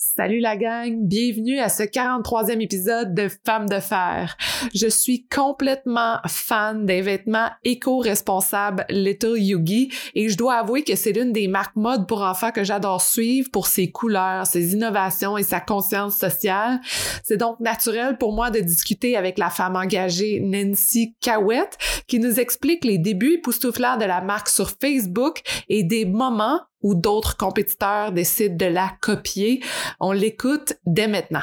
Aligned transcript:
Salut 0.00 0.38
la 0.38 0.56
gang, 0.56 1.08
bienvenue 1.08 1.58
à 1.58 1.68
ce 1.68 1.82
43e 1.82 2.60
épisode 2.60 3.14
de 3.14 3.28
Femmes 3.44 3.68
de 3.68 3.80
fer. 3.80 4.36
Je 4.72 4.86
suis 4.86 5.26
complètement 5.26 6.18
fan 6.24 6.86
des 6.86 7.00
vêtements 7.00 7.50
éco-responsables 7.64 8.86
Little 8.90 9.36
Yugi 9.36 9.92
et 10.14 10.28
je 10.28 10.36
dois 10.36 10.54
avouer 10.54 10.84
que 10.84 10.94
c'est 10.94 11.10
l'une 11.10 11.32
des 11.32 11.48
marques 11.48 11.74
mode 11.74 12.06
pour 12.06 12.22
enfants 12.22 12.52
que 12.52 12.62
j'adore 12.62 13.02
suivre 13.02 13.50
pour 13.50 13.66
ses 13.66 13.90
couleurs, 13.90 14.46
ses 14.46 14.72
innovations 14.72 15.36
et 15.36 15.42
sa 15.42 15.58
conscience 15.58 16.16
sociale. 16.16 16.78
C'est 17.24 17.36
donc 17.36 17.58
naturel 17.58 18.18
pour 18.18 18.32
moi 18.32 18.50
de 18.52 18.60
discuter 18.60 19.16
avec 19.16 19.36
la 19.36 19.50
femme 19.50 19.74
engagée 19.74 20.38
Nancy 20.40 21.16
Cowett 21.20 21.76
qui 22.06 22.20
nous 22.20 22.38
explique 22.38 22.84
les 22.84 22.98
débuts 22.98 23.38
époustouflants 23.38 23.96
de 23.96 24.04
la 24.04 24.20
marque 24.20 24.48
sur 24.48 24.70
Facebook 24.80 25.42
et 25.68 25.82
des 25.82 26.04
moments 26.04 26.60
ou 26.82 26.94
d'autres 26.94 27.36
compétiteurs 27.36 28.12
décident 28.12 28.56
de 28.56 28.66
la 28.66 28.92
copier. 29.00 29.62
On 30.00 30.12
l'écoute 30.12 30.74
dès 30.86 31.08
maintenant. 31.08 31.42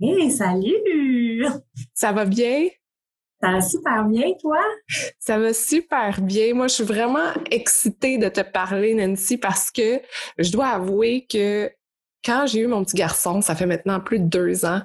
Hey, 0.00 0.30
salut! 0.30 1.44
Ça 1.92 2.12
va 2.12 2.24
bien? 2.24 2.68
Ça 3.42 3.50
va 3.50 3.60
super 3.60 4.04
bien, 4.04 4.32
toi? 4.40 4.60
Ça 5.18 5.40
va 5.40 5.52
super 5.52 6.20
bien. 6.20 6.54
Moi, 6.54 6.68
je 6.68 6.74
suis 6.74 6.84
vraiment 6.84 7.32
excitée 7.50 8.16
de 8.16 8.28
te 8.28 8.40
parler, 8.42 8.94
Nancy, 8.94 9.38
parce 9.38 9.72
que 9.72 10.00
je 10.38 10.52
dois 10.52 10.68
avouer 10.68 11.26
que 11.26 11.68
quand 12.24 12.46
j'ai 12.46 12.60
eu 12.60 12.66
mon 12.68 12.84
petit 12.84 12.96
garçon, 12.96 13.40
ça 13.40 13.56
fait 13.56 13.66
maintenant 13.66 13.98
plus 13.98 14.20
de 14.20 14.26
deux 14.26 14.64
ans, 14.64 14.82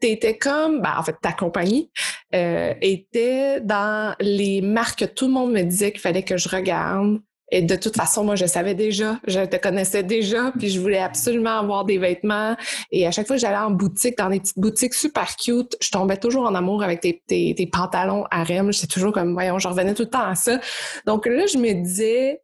t'étais 0.00 0.38
comme, 0.38 0.80
ben, 0.80 0.94
en 0.96 1.02
fait, 1.02 1.16
ta 1.20 1.32
compagnie 1.32 1.90
euh, 2.34 2.72
était 2.80 3.60
dans 3.60 4.14
les 4.18 4.62
marques 4.62 5.00
que 5.00 5.04
tout 5.04 5.26
le 5.26 5.32
monde 5.32 5.52
me 5.52 5.62
disait 5.62 5.92
qu'il 5.92 6.00
fallait 6.00 6.24
que 6.24 6.38
je 6.38 6.48
regarde. 6.48 7.20
Et 7.54 7.60
de 7.60 7.76
toute 7.76 7.94
façon, 7.94 8.24
moi, 8.24 8.34
je 8.34 8.46
savais 8.46 8.74
déjà, 8.74 9.20
je 9.26 9.40
te 9.44 9.56
connaissais 9.56 10.02
déjà, 10.02 10.52
puis 10.58 10.70
je 10.70 10.80
voulais 10.80 10.98
absolument 10.98 11.58
avoir 11.58 11.84
des 11.84 11.98
vêtements. 11.98 12.56
Et 12.90 13.06
à 13.06 13.10
chaque 13.10 13.26
fois 13.26 13.36
que 13.36 13.42
j'allais 13.42 13.58
en 13.58 13.70
boutique, 13.70 14.16
dans 14.16 14.30
des 14.30 14.40
petites 14.40 14.58
boutiques 14.58 14.94
super 14.94 15.36
cute, 15.36 15.76
je 15.80 15.90
tombais 15.90 16.16
toujours 16.16 16.44
en 16.44 16.54
amour 16.54 16.82
avec 16.82 17.00
tes, 17.00 17.22
tes, 17.26 17.54
tes 17.54 17.66
pantalons 17.66 18.24
à 18.30 18.42
rem. 18.42 18.72
J'étais 18.72 18.86
toujours 18.86 19.12
comme, 19.12 19.34
voyons, 19.34 19.58
je 19.58 19.68
revenais 19.68 19.92
tout 19.92 20.04
le 20.04 20.08
temps 20.08 20.26
à 20.26 20.34
ça. 20.34 20.60
Donc 21.06 21.26
là, 21.26 21.44
je 21.44 21.58
me 21.58 21.74
disais, 21.74 22.40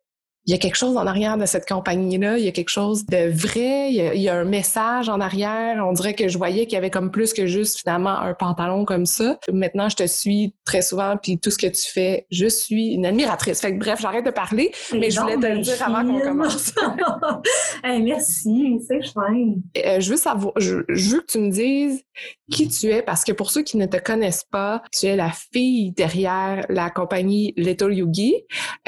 il 0.48 0.52
y 0.52 0.54
a 0.54 0.58
quelque 0.58 0.76
chose 0.76 0.96
en 0.96 1.06
arrière 1.06 1.36
de 1.36 1.44
cette 1.44 1.68
compagnie-là, 1.68 2.38
il 2.38 2.44
y 2.46 2.48
a 2.48 2.52
quelque 2.52 2.70
chose 2.70 3.04
de 3.04 3.30
vrai, 3.30 3.90
il 3.92 4.22
y, 4.22 4.28
a, 4.30 4.34
un 4.34 4.44
message 4.44 5.10
en 5.10 5.20
arrière. 5.20 5.86
On 5.86 5.92
dirait 5.92 6.14
que 6.14 6.26
je 6.26 6.38
voyais 6.38 6.64
qu'il 6.64 6.72
y 6.72 6.76
avait 6.78 6.88
comme 6.88 7.10
plus 7.10 7.34
que 7.34 7.44
juste 7.44 7.80
finalement 7.80 8.18
un 8.18 8.32
pantalon 8.32 8.86
comme 8.86 9.04
ça. 9.04 9.38
Maintenant, 9.52 9.90
je 9.90 9.96
te 9.96 10.06
suis 10.06 10.54
très 10.64 10.80
souvent, 10.80 11.18
puis 11.22 11.38
tout 11.38 11.50
ce 11.50 11.58
que 11.58 11.66
tu 11.66 11.92
fais, 11.92 12.26
je 12.30 12.46
suis 12.46 12.94
une 12.94 13.04
admiratrice. 13.04 13.60
Fait 13.60 13.74
que 13.74 13.78
bref, 13.78 14.00
j'arrête 14.00 14.24
de 14.24 14.30
parler, 14.30 14.72
mais 14.94 15.10
je 15.10 15.20
voulais 15.20 15.36
te 15.36 15.44
le 15.44 15.58
dire 15.58 15.82
avant 15.86 16.02
qu'on 16.02 16.18
commence. 16.18 16.72
merci, 17.84 18.80
c'est 18.88 19.06
fin. 19.12 19.52
Euh, 19.84 20.00
je 20.00 20.10
veux 20.10 20.16
savoir, 20.16 20.54
je, 20.56 20.78
je 20.88 21.10
veux 21.10 21.20
que 21.20 21.26
tu 21.26 21.40
me 21.40 21.50
dises 21.50 22.02
qui 22.50 22.68
tu 22.68 22.86
es, 22.86 23.02
parce 23.02 23.24
que 23.24 23.32
pour 23.32 23.50
ceux 23.50 23.62
qui 23.62 23.76
ne 23.76 23.84
te 23.84 23.98
connaissent 23.98 24.46
pas, 24.50 24.82
tu 24.92 25.06
es 25.06 25.16
la 25.16 25.30
fille 25.52 25.92
derrière 25.92 26.64
la 26.70 26.88
compagnie 26.88 27.52
Little 27.58 27.92
Yugi, 27.92 28.34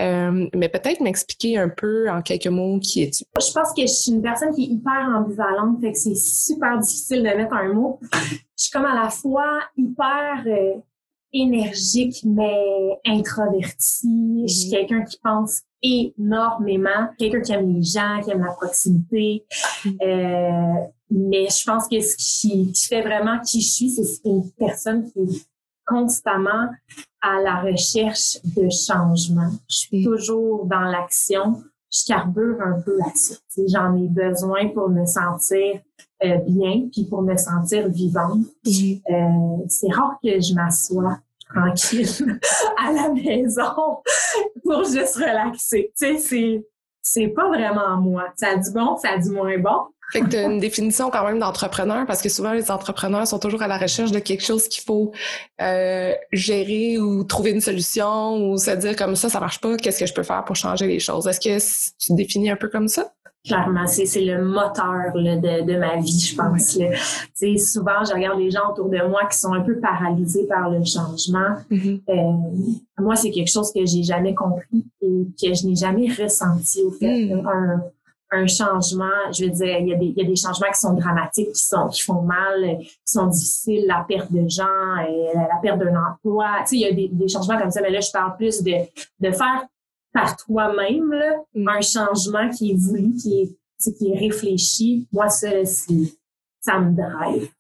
euh, 0.01 0.49
mais 0.55 0.71
peut-être 0.71 1.01
m'expliquer 1.01 1.50
un 1.57 1.69
peu 1.69 2.09
en 2.11 2.23
quelques 2.23 2.47
mots 2.47 2.79
qui 2.79 3.03
es-tu? 3.03 3.25
Je 3.39 3.53
pense 3.53 3.73
que 3.73 3.83
je 3.83 3.87
suis 3.87 4.13
une 4.13 4.23
personne 4.23 4.55
qui 4.55 4.65
est 4.65 4.69
hyper 4.69 5.09
ambivalente, 5.15 5.81
fait 5.81 5.93
que 5.93 5.99
c'est 5.99 6.17
super 6.17 6.79
difficile 6.79 7.19
de 7.19 7.29
mettre 7.37 7.55
un 7.55 7.73
mot. 7.73 7.99
Je 8.13 8.39
suis 8.57 8.71
comme 8.71 8.85
à 8.85 8.95
la 8.95 9.11
fois 9.11 9.61
hyper 9.77 10.43
euh, 10.47 10.75
énergique 11.33 12.23
mais 12.25 12.99
introvertie. 13.07 14.45
Je 14.47 14.53
suis 14.53 14.69
mm-hmm. 14.69 14.71
quelqu'un 14.71 15.03
qui 15.05 15.19
pense 15.23 15.63
énormément, 15.83 17.09
quelqu'un 17.19 17.41
qui 17.41 17.53
aime 17.53 17.75
les 17.75 17.83
gens, 17.83 18.21
qui 18.23 18.31
aime 18.31 18.45
la 18.45 18.53
proximité. 18.53 19.45
Mm-hmm. 19.85 19.97
Euh, 20.03 20.87
mais 21.11 21.49
je 21.49 21.65
pense 21.65 21.89
que 21.89 22.01
ce 22.01 22.17
qui, 22.17 22.73
qui 22.73 22.87
fait 22.87 23.03
vraiment 23.03 23.41
qui 23.41 23.61
je 23.61 23.69
suis, 23.69 23.91
c'est 23.91 24.29
une 24.29 24.51
personne 24.53 25.11
qui 25.11 25.45
constamment 25.91 26.69
à 27.23 27.41
la 27.41 27.61
recherche 27.61 28.39
de 28.45 28.69
changement. 28.71 29.51
Je 29.69 29.77
suis 29.77 30.05
toujours 30.05 30.65
dans 30.67 30.81
l'action. 30.81 31.63
Je 31.93 32.07
carbure 32.07 32.57
un 32.63 32.81
peu 32.81 32.97
là-dessus. 32.99 33.35
J'en 33.69 33.97
ai 33.97 34.09
besoin 34.09 34.69
pour 34.69 34.89
me 34.89 35.05
sentir 35.07 35.81
euh, 36.25 36.37
bien, 36.47 36.89
puis 36.93 37.05
pour 37.05 37.23
me 37.23 37.37
sentir 37.37 37.89
vivante. 37.89 38.47
Euh, 38.67 39.65
c'est 39.69 39.93
rare 39.93 40.19
que 40.23 40.41
je 40.41 40.55
m'assois 40.55 41.19
tranquille 41.49 42.39
à 42.79 42.93
la 42.93 43.13
maison 43.13 43.99
pour 44.65 44.85
juste 44.85 45.17
relaxer. 45.17 45.93
Tu 45.99 46.07
sais, 46.07 46.19
c'est 46.19 46.67
c'est 47.03 47.29
pas 47.29 47.49
vraiment 47.49 47.97
moi. 47.97 48.25
Ça 48.37 48.49
a 48.51 48.57
du 48.57 48.71
bon, 48.71 48.97
ça 48.97 49.11
a 49.11 49.19
du 49.19 49.31
moins 49.31 49.59
bon. 49.59 49.89
Fait 50.13 50.21
que 50.21 50.29
tu 50.29 50.37
as 50.37 50.43
une 50.43 50.59
définition 50.59 51.11
quand 51.11 51.25
même 51.25 51.39
d'entrepreneur 51.39 52.07
parce 52.07 52.23
que 52.23 52.29
souvent 52.29 52.53
les 52.53 52.71
entrepreneurs 52.71 53.27
sont 53.27 53.39
toujours 53.39 53.63
à 53.63 53.69
la 53.69 53.79
recherche 53.79 54.11
de 54.11 54.19
quelque 54.19 54.45
chose 54.45 54.69
qu'il 54.69 54.83
faut 54.83 55.13
euh, 55.63 56.13
gérer 56.33 56.99
ou 56.99 57.25
trouver 57.25 57.53
une 57.53 57.61
solution 57.61 58.51
ou 58.51 58.57
se 58.57 58.73
dire 58.73 58.97
comme 58.97 59.17
ça, 59.17 59.29
ça 59.29 59.41
marche 59.41 59.61
pas, 59.61 59.77
qu'est-ce 59.77 60.01
que 60.01 60.07
je 60.07 60.15
peux 60.15 60.23
faire 60.23 60.45
pour 60.45 60.57
changer 60.57 60.87
les 60.87 60.99
choses? 60.99 61.27
Est-ce 61.27 61.41
que 61.41 61.95
tu 61.99 62.15
définis 62.15 62.51
un 62.51 62.57
peu 62.57 62.69
comme 62.69 62.89
ça? 62.89 63.13
Clairement, 63.43 63.87
c'est, 63.87 64.21
le 64.21 64.45
moteur 64.45 65.15
là, 65.15 65.37
de, 65.37 65.65
de 65.65 65.79
ma 65.79 65.97
vie, 65.97 66.21
je 66.21 66.37
pense. 66.37 66.77
Ouais. 66.77 67.57
Souvent, 67.57 68.05
je 68.07 68.13
regarde 68.13 68.39
les 68.39 68.51
gens 68.51 68.71
autour 68.71 68.91
de 68.91 68.99
moi 69.09 69.23
qui 69.31 69.39
sont 69.39 69.55
un 69.55 69.63
peu 69.63 69.81
paralysés 69.81 70.47
par 70.47 70.69
le 70.69 70.85
changement. 70.85 71.57
Mm-hmm. 71.71 72.01
euh, 72.11 73.03
moi, 73.03 73.17
c'est 73.17 73.31
quelque 73.31 73.51
chose 73.51 73.73
que 73.73 73.87
j'ai 73.87 74.03
jamais 74.03 74.35
compris 74.35 74.85
et 75.01 75.27
que 75.41 75.55
je 75.55 75.67
n'ai 75.67 75.75
jamais 75.75 76.13
ressenti 76.13 76.83
au 76.83 76.91
fait. 76.91 77.35
Mm. 77.35 77.47
Un, 77.47 77.83
un 78.33 78.47
changement, 78.47 79.33
je 79.33 79.45
veux 79.45 79.51
dire, 79.51 79.79
il 79.81 79.89
y, 79.89 79.93
a 79.93 79.97
des, 79.97 80.07
il 80.07 80.19
y 80.19 80.23
a 80.23 80.25
des 80.25 80.37
changements 80.37 80.69
qui 80.73 80.81
sont 80.81 80.95
dramatiques, 80.95 81.53
qui 81.53 81.63
sont 81.63 81.89
qui 81.89 82.03
font 82.03 82.23
mal, 82.23 82.79
qui 82.79 82.95
sont 83.05 83.27
difficiles, 83.27 83.87
la 83.87 84.05
perte 84.07 84.33
de 84.33 84.49
gens, 84.49 84.97
et 85.09 85.33
la 85.35 85.59
perte 85.61 85.79
d'un 85.79 85.95
emploi. 85.97 86.59
Tu 86.61 86.67
sais, 86.67 86.77
il 86.77 86.81
y 86.81 86.87
a 86.87 86.93
des, 86.93 87.09
des, 87.09 87.29
changements 87.29 87.59
comme 87.59 87.71
ça, 87.71 87.81
mais 87.81 87.91
là, 87.91 88.01
je 88.01 88.11
parle 88.11 88.37
plus 88.37 88.63
de, 88.63 88.73
de 89.21 89.33
faire 89.33 89.67
par 90.13 90.37
toi-même 90.37 91.15
mm. 91.55 91.69
un 91.69 91.81
changement 91.81 92.49
qui 92.51 92.73
est 92.73 92.77
voulu, 92.77 93.15
qui 93.17 93.43
est, 93.43 93.93
qui 93.99 94.13
est 94.13 94.19
réfléchi. 94.19 95.09
Moi, 95.13 95.29
ça, 95.29 95.49
ça 96.61 96.79
me 96.79 96.95
drive. 96.95 97.51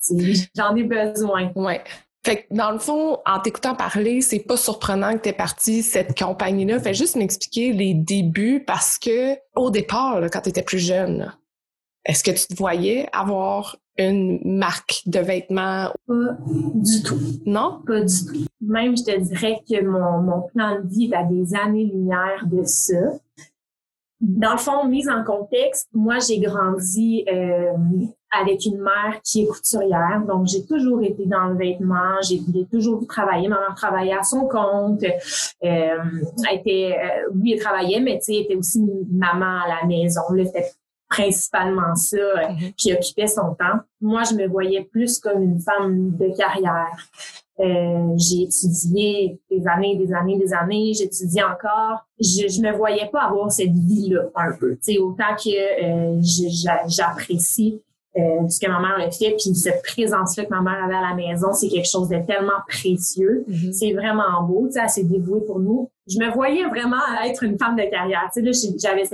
J'en 0.55 0.75
ai 0.77 0.85
besoin. 0.85 1.51
Ouais. 1.55 1.83
Fait 2.23 2.43
que 2.43 2.55
dans 2.55 2.71
le 2.71 2.79
fond, 2.79 3.19
en 3.25 3.41
t'écoutant 3.41 3.75
parler, 3.75 4.21
c'est 4.21 4.41
pas 4.41 4.59
surprenant 4.59 5.15
que 5.15 5.23
t'es 5.23 5.33
parti 5.33 5.83
cette 5.83 6.19
compagnie-là. 6.19 6.79
Fais 6.79 6.93
juste 6.93 7.17
m'expliquer 7.17 7.73
les 7.73 7.95
débuts 7.95 8.63
parce 8.67 8.99
que 8.99 9.37
au 9.57 9.71
départ, 9.71 10.21
là, 10.21 10.29
quand 10.29 10.43
t'étais 10.43 10.63
plus 10.63 10.79
jeune, 10.79 11.33
est-ce 12.05 12.23
que 12.23 12.31
tu 12.31 12.47
te 12.47 12.55
voyais 12.55 13.09
avoir 13.13 13.77
une 13.97 14.41
marque 14.45 15.03
de 15.07 15.21
vêtements? 15.21 15.93
Pas 16.07 16.37
du 16.75 17.03
tout. 17.03 17.19
Non? 17.47 17.81
Pas 17.87 18.03
du 18.03 18.25
tout. 18.27 18.47
Même, 18.61 18.97
je 18.97 19.05
te 19.05 19.19
dirais 19.19 19.61
que 19.69 19.83
mon, 19.83 20.23
mon 20.23 20.43
plan 20.43 20.81
de 20.81 20.89
vie 20.89 21.11
est 21.11 21.17
à 21.17 21.25
des 21.25 21.55
années-lumière 21.55 22.47
de 22.47 22.63
ça. 22.65 23.19
Dans 24.21 24.53
le 24.53 24.59
fond, 24.59 24.85
mise 24.85 25.09
en 25.09 25.25
contexte, 25.25 25.89
moi, 25.95 26.19
j'ai 26.19 26.39
grandi 26.39 27.25
euh, 27.33 27.73
avec 28.31 28.65
une 28.65 28.79
mère 28.79 29.21
qui 29.25 29.43
est 29.43 29.47
couturière. 29.47 30.23
Donc, 30.27 30.47
j'ai 30.47 30.65
toujours 30.65 31.03
été 31.03 31.27
dans 31.27 31.47
le 31.47 31.57
vêtement. 31.57 32.21
J'ai 32.23 32.41
toujours 32.71 33.07
travaillé. 33.07 33.49
Ma 33.49 33.59
mère 33.61 33.75
travaillait 33.75 34.17
à 34.17 34.23
son 34.23 34.47
compte. 34.47 35.03
Euh, 35.03 35.09
elle 35.63 36.59
était, 36.59 36.97
euh, 36.97 37.31
oui, 37.35 37.55
elle 37.55 37.61
travaillait, 37.61 38.01
mais 38.01 38.19
tu 38.19 38.27
sais, 38.27 38.35
elle 38.37 38.45
était 38.45 38.57
aussi 38.57 38.81
maman 39.11 39.61
à 39.65 39.81
la 39.81 39.87
maison. 39.87 40.23
C'était 40.45 40.71
principalement 41.09 41.95
ça 41.97 42.17
euh, 42.17 42.37
mm-hmm. 42.37 42.75
qui 42.75 42.93
occupait 42.93 43.27
son 43.27 43.55
temps. 43.55 43.81
Moi, 44.01 44.23
je 44.31 44.35
me 44.37 44.47
voyais 44.47 44.85
plus 44.85 45.19
comme 45.19 45.43
une 45.43 45.59
femme 45.59 46.17
de 46.17 46.35
carrière. 46.37 46.97
Euh, 47.59 48.17
j'ai 48.17 48.45
étudié 48.45 49.39
des 49.51 49.67
années, 49.67 49.97
des 49.97 50.13
années, 50.15 50.39
des 50.39 50.55
années. 50.55 50.95
J'étudie 50.95 51.43
encore. 51.43 52.07
Je, 52.19 52.49
je 52.49 52.63
me 52.63 52.73
voyais 52.73 53.11
pas 53.13 53.23
avoir 53.23 53.51
cette 53.51 53.73
vie-là 53.73 54.23
un 54.35 54.53
peu. 54.53 54.77
Tu 54.77 54.95
sais, 54.95 54.99
autant 54.99 55.35
que 55.37 56.17
euh, 56.17 56.21
j'apprécie 56.87 57.83
euh, 58.17 58.49
ce 58.49 58.59
que 58.59 58.67
ma 58.69 58.81
mère 58.81 59.07
a 59.07 59.11
fait, 59.11 59.37
puis 59.39 59.55
cette 59.55 59.83
présence-là 59.83 60.45
que 60.45 60.51
ma 60.51 60.61
mère 60.63 60.83
avait 60.85 60.95
à 60.97 61.11
la 61.11 61.15
maison, 61.15 61.53
c'est 61.53 61.69
quelque 61.69 61.89
chose 61.89 62.09
de 62.09 62.19
tellement 62.27 62.61
précieux. 62.69 63.45
Mhm. 63.47 63.73
C'est 63.73 63.93
vraiment 63.93 64.43
beau, 64.43 64.67
tu 64.67 64.73
sais, 64.73 64.81
elle 64.83 64.89
s'est 64.91 65.05
dévouée 65.05 65.41
pour 65.47 65.61
nous. 65.61 65.89
Je 66.09 66.19
me 66.19 66.29
voyais 66.33 66.65
vraiment 66.65 66.97
être 67.25 67.45
une 67.45 67.57
femme 67.57 67.77
de 67.77 67.89
carrière. 67.89 68.29
Tu 68.35 68.41
sais, 68.41 68.67
là, 68.67 68.73
j'avais 68.83 69.05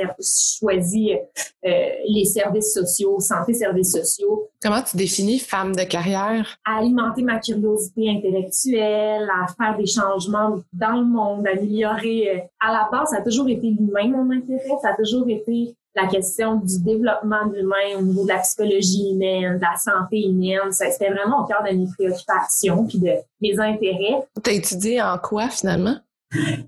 choisi 0.58 1.12
euh, 1.12 1.70
les 2.08 2.25
services 2.25 2.72
sociaux, 2.72 3.20
santé, 3.20 3.52
services 3.52 3.93
sociaux, 3.93 4.48
Comment 4.62 4.81
tu 4.82 4.96
définis 4.96 5.38
femme 5.38 5.76
de 5.76 5.82
carrière? 5.84 6.56
à 6.64 6.78
alimenter 6.78 7.22
ma 7.22 7.38
curiosité 7.38 8.08
intellectuelle, 8.10 9.28
à 9.31 9.46
faire 9.52 9.76
des 9.76 9.87
changements 9.87 10.56
dans 10.72 10.96
le 11.00 11.04
monde, 11.04 11.46
à 11.46 11.50
améliorer. 11.50 12.31
euh, 12.31 12.40
À 12.60 12.72
la 12.72 12.88
base, 12.90 13.10
ça 13.10 13.19
a 13.19 13.22
toujours 13.22 13.48
été 13.48 13.69
l'humain, 13.69 14.08
mon 14.08 14.31
intérêt. 14.34 14.78
Ça 14.82 14.90
a 14.90 14.96
toujours 14.96 15.28
été 15.28 15.75
la 15.96 16.06
question 16.06 16.56
du 16.56 16.78
développement 16.82 17.46
de 17.46 17.56
l'humain 17.56 17.98
au 17.98 18.02
niveau 18.02 18.25
de 18.25 18.28
la 18.28 18.38
psychologie 18.38 19.12
humaine, 19.12 19.56
de 19.56 19.62
la 19.62 19.76
santé 19.78 20.26
humaine. 20.26 20.70
Ça, 20.70 20.90
C'était 20.90 21.10
vraiment 21.10 21.43
au 21.43 21.46
cœur 21.46 21.64
de 21.69 21.75
mes 21.75 21.87
préoccupations 21.87 22.87
puis 22.87 22.98
de 22.98 23.12
mes 23.40 23.58
intérêts. 23.58 24.26
T'as 24.43 24.52
étudié 24.52 25.00
en 25.02 25.19
quoi 25.19 25.48
finalement? 25.48 25.96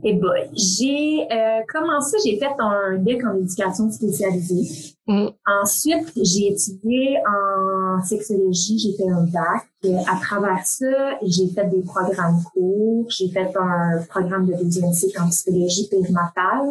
Et 0.05 0.15
boy, 0.15 0.49
j'ai 0.55 1.27
euh, 1.31 1.61
commencé, 1.69 2.17
j'ai 2.25 2.39
fait 2.39 2.55
un 2.59 2.97
DEC 2.99 3.25
en 3.25 3.37
éducation 3.37 3.91
spécialisée. 3.91 4.95
Mm. 5.09 5.29
Ensuite, 5.63 6.13
j'ai 6.17 6.53
étudié 6.53 7.19
en 7.27 8.05
sexologie, 8.05 8.79
j'ai 8.79 8.93
fait 8.93 9.11
un 9.11 9.25
bac. 9.25 9.67
À 10.07 10.21
travers 10.21 10.67
ça, 10.67 11.19
j'ai 11.23 11.49
fait 11.49 11.65
des 11.71 11.81
programmes 11.81 12.43
courts, 12.53 13.07
j'ai 13.09 13.29
fait 13.29 13.51
un 13.57 14.03
programme 14.09 14.47
de 14.47 14.55
deuxième 14.63 14.93
cycle 14.93 15.21
en 15.21 15.29
psychologie 15.31 15.89
périnatale. 15.89 16.71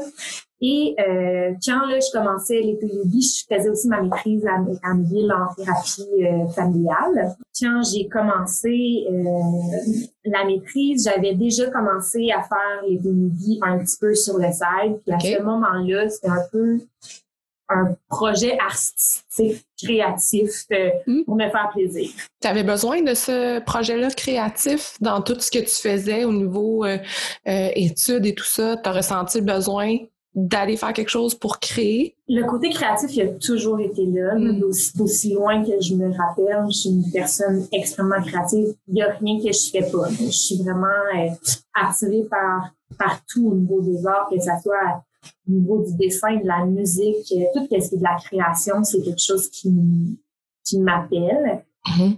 Et 0.60 0.96
euh, 1.00 1.54
quand 1.66 1.86
là, 1.86 2.00
je 2.00 2.12
commençais 2.12 2.60
l'éthologie, 2.62 3.22
je 3.22 3.56
faisais 3.56 3.70
aussi 3.70 3.88
ma 3.88 4.02
maîtrise 4.02 4.46
à, 4.46 4.56
à 4.88 4.94
McGill 4.94 5.32
en 5.32 5.54
thérapie 5.56 6.24
euh, 6.24 6.48
familiale. 6.50 7.36
Quand 7.60 7.82
j'ai 7.84 8.08
commencé 8.08 9.06
euh, 9.10 9.24
la 10.26 10.46
maîtrise, 10.46 11.04
j'avais 11.06 11.36
déjà 11.36 11.70
commencé 11.70 12.32
à 12.32 12.42
faire 12.42 12.84
l'éthologie 12.88 13.60
un 13.62 13.80
petit 13.80 13.98
peu 14.00 14.16
sur 14.16 14.38
le 14.38 14.52
side. 14.52 15.00
Puis 15.06 15.14
à 15.14 15.20
ce 15.20 15.44
moment-là, 15.44 16.10
c'était 16.10 16.30
un 16.30 16.44
peu 16.52 16.80
un 17.70 17.96
projet 18.10 18.58
artistique, 18.60 19.66
créatif 19.82 20.66
euh, 20.72 20.90
Mm. 21.06 21.24
pour 21.26 21.36
me 21.36 21.50
faire 21.50 21.70
plaisir. 21.74 22.10
Tu 22.42 22.48
avais 22.48 22.64
besoin 22.64 23.02
de 23.02 23.14
ce 23.14 23.60
projet-là 23.60 24.10
créatif 24.12 24.96
dans 25.02 25.22
tout 25.22 25.40
ce 25.40 25.52
que 25.52 25.60
tu 25.60 25.66
faisais 25.90 26.24
au 26.24 26.32
niveau 26.34 26.86
euh, 26.86 26.98
euh, 27.48 27.70
études 27.76 28.26
et 28.26 28.34
tout 28.36 28.44
ça? 28.46 28.78
Tu 28.78 28.88
as 28.90 28.94
ressenti 28.94 29.40
le 29.40 29.46
besoin 29.46 29.96
d'aller 30.34 30.78
faire 30.78 30.94
quelque 30.94 31.10
chose 31.10 31.34
pour 31.34 31.60
créer? 31.60 32.16
Le 32.30 32.44
côté 32.44 32.70
créatif, 32.70 33.10
il 33.16 33.22
a 33.24 33.28
toujours 33.28 33.80
été 33.80 34.06
là, 34.06 34.36
là, 34.36 34.52
Mm. 34.54 34.60
d'aussi, 34.96 35.34
loin 35.34 35.64
que 35.64 35.82
je 35.82 35.94
me 35.96 36.16
rappelle. 36.16 36.64
Je 36.70 36.78
suis 36.78 36.90
une 36.90 37.12
personne 37.12 37.68
extrêmement 37.72 38.22
créative. 38.22 38.76
Il 38.88 38.94
n'y 38.94 39.02
a 39.02 39.10
rien 39.20 39.40
que 39.40 39.52
je 39.52 39.70
fais 39.72 39.90
pas. 39.92 40.08
Je 40.20 40.30
suis 40.32 40.58
vraiment 40.62 40.88
attirée 41.74 42.24
par 42.30 42.72
partout 42.98 43.50
au 43.52 43.56
niveau 43.56 43.82
des 43.82 44.06
arts, 44.08 44.30
que 44.32 44.40
ça 44.40 44.60
soit 44.62 45.04
au 45.48 45.52
niveau 45.52 45.84
du 45.86 45.96
dessin, 45.96 46.36
de 46.36 46.46
la 46.46 46.66
musique, 46.66 47.32
euh, 47.32 47.44
tout 47.54 47.64
ce 47.64 47.68
qui 47.68 47.76
est 47.76 47.98
de 47.98 48.04
la 48.04 48.16
création, 48.24 48.84
c'est 48.84 49.02
quelque 49.02 49.22
chose 49.22 49.50
qui, 49.50 50.20
qui 50.64 50.80
m'appelle, 50.80 51.64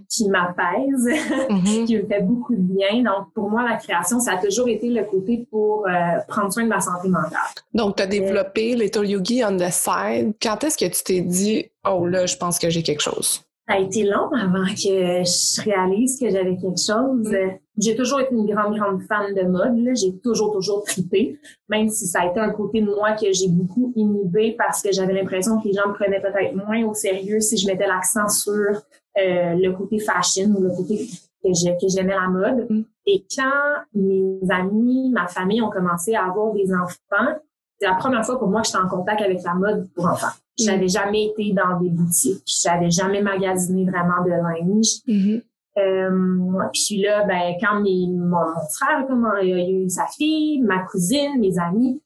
qui 0.08 0.28
m'apaise. 0.28 1.08
Mhm. 1.50 1.84
qui 1.84 1.96
me 1.96 2.06
fait 2.06 2.22
beaucoup 2.22 2.54
de 2.54 2.60
bien. 2.60 3.02
Donc, 3.02 3.32
pour 3.34 3.50
moi, 3.50 3.64
la 3.68 3.76
création, 3.76 4.20
ça 4.20 4.34
a 4.34 4.36
toujours 4.38 4.68
été 4.68 4.88
le 4.88 5.04
côté 5.04 5.46
pour 5.50 5.86
euh, 5.86 5.90
prendre 6.28 6.52
soin 6.52 6.62
de 6.62 6.68
ma 6.68 6.80
santé 6.80 7.08
mentale. 7.08 7.40
Donc, 7.74 7.96
tu 7.96 8.02
as 8.02 8.06
développé 8.06 8.76
Little 8.76 9.06
Yogi 9.06 9.42
on 9.44 9.56
the 9.56 9.70
side. 9.70 10.34
Quand 10.40 10.62
est-ce 10.62 10.78
que 10.78 10.84
tu 10.84 11.02
t'es 11.02 11.20
dit, 11.22 11.66
oh 11.88 12.06
là, 12.06 12.26
je 12.26 12.36
pense 12.36 12.58
que 12.58 12.70
j'ai 12.70 12.82
quelque 12.82 13.02
chose? 13.02 13.42
Ça 13.70 13.76
a 13.76 13.78
été 13.78 14.02
long 14.02 14.32
avant 14.32 14.64
que 14.64 15.22
je 15.22 15.62
réalise 15.62 16.18
que 16.18 16.28
j'avais 16.28 16.56
quelque 16.56 16.80
chose. 16.80 17.32
Euh, 17.32 17.50
J'ai 17.78 17.94
toujours 17.94 18.18
été 18.18 18.34
une 18.34 18.52
grande, 18.52 18.76
grande 18.76 19.00
fan 19.02 19.32
de 19.32 19.42
mode. 19.42 19.94
J'ai 19.94 20.18
toujours, 20.18 20.52
toujours 20.52 20.82
trippé, 20.82 21.38
même 21.68 21.88
si 21.88 22.08
ça 22.08 22.22
a 22.22 22.26
été 22.26 22.40
un 22.40 22.50
côté 22.50 22.80
de 22.80 22.86
moi 22.86 23.12
que 23.12 23.32
j'ai 23.32 23.46
beaucoup 23.46 23.92
inhibé 23.94 24.56
parce 24.58 24.82
que 24.82 24.90
j'avais 24.90 25.12
l'impression 25.12 25.60
que 25.60 25.68
les 25.68 25.74
gens 25.74 25.86
me 25.86 25.94
prenaient 25.94 26.20
peut-être 26.20 26.56
moins 26.56 26.84
au 26.84 26.94
sérieux 26.94 27.38
si 27.38 27.56
je 27.58 27.68
mettais 27.68 27.86
l'accent 27.86 28.28
sur 28.28 28.52
euh, 28.52 29.54
le 29.54 29.70
côté 29.70 30.00
fashion 30.00 30.52
ou 30.58 30.62
le 30.62 30.70
côté 30.70 31.08
que 31.44 31.88
j'aimais 31.88 32.16
la 32.16 32.26
mode. 32.26 32.66
Mm. 32.68 32.82
Et 33.06 33.24
quand 33.36 33.84
mes 33.94 34.50
amis, 34.50 35.10
ma 35.10 35.28
famille 35.28 35.62
ont 35.62 35.70
commencé 35.70 36.16
à 36.16 36.24
avoir 36.24 36.52
des 36.54 36.72
enfants, 36.74 37.38
c'est 37.80 37.86
la 37.88 37.94
première 37.94 38.24
fois 38.24 38.38
pour 38.38 38.48
moi 38.48 38.60
que 38.60 38.66
j'étais 38.66 38.78
en 38.78 38.88
contact 38.88 39.22
avec 39.22 39.42
la 39.42 39.54
mode 39.54 39.88
pour 39.94 40.06
enfants. 40.06 40.28
J'avais 40.58 40.88
jamais 40.88 41.24
été 41.26 41.52
dans 41.52 41.80
des 41.80 41.88
boutiques. 41.88 42.42
J'avais 42.62 42.90
jamais 42.90 43.22
magasiné 43.22 43.84
vraiment 43.86 44.22
de 44.24 44.30
linge. 44.30 44.86
Mhm. 45.06 45.40
Euh, 45.78 46.68
puis 46.74 47.00
là, 47.00 47.24
ben, 47.24 47.54
quand 47.60 47.80
mes, 47.80 48.06
mon, 48.08 48.28
mon 48.28 48.68
frère 48.70 49.06
comment, 49.08 49.36
il 49.42 49.52
a 49.54 49.68
eu 49.68 49.88
sa 49.88 50.06
fille, 50.08 50.60
ma 50.60 50.80
cousine, 50.80 51.38
mes 51.40 51.58
amis, 51.58 52.02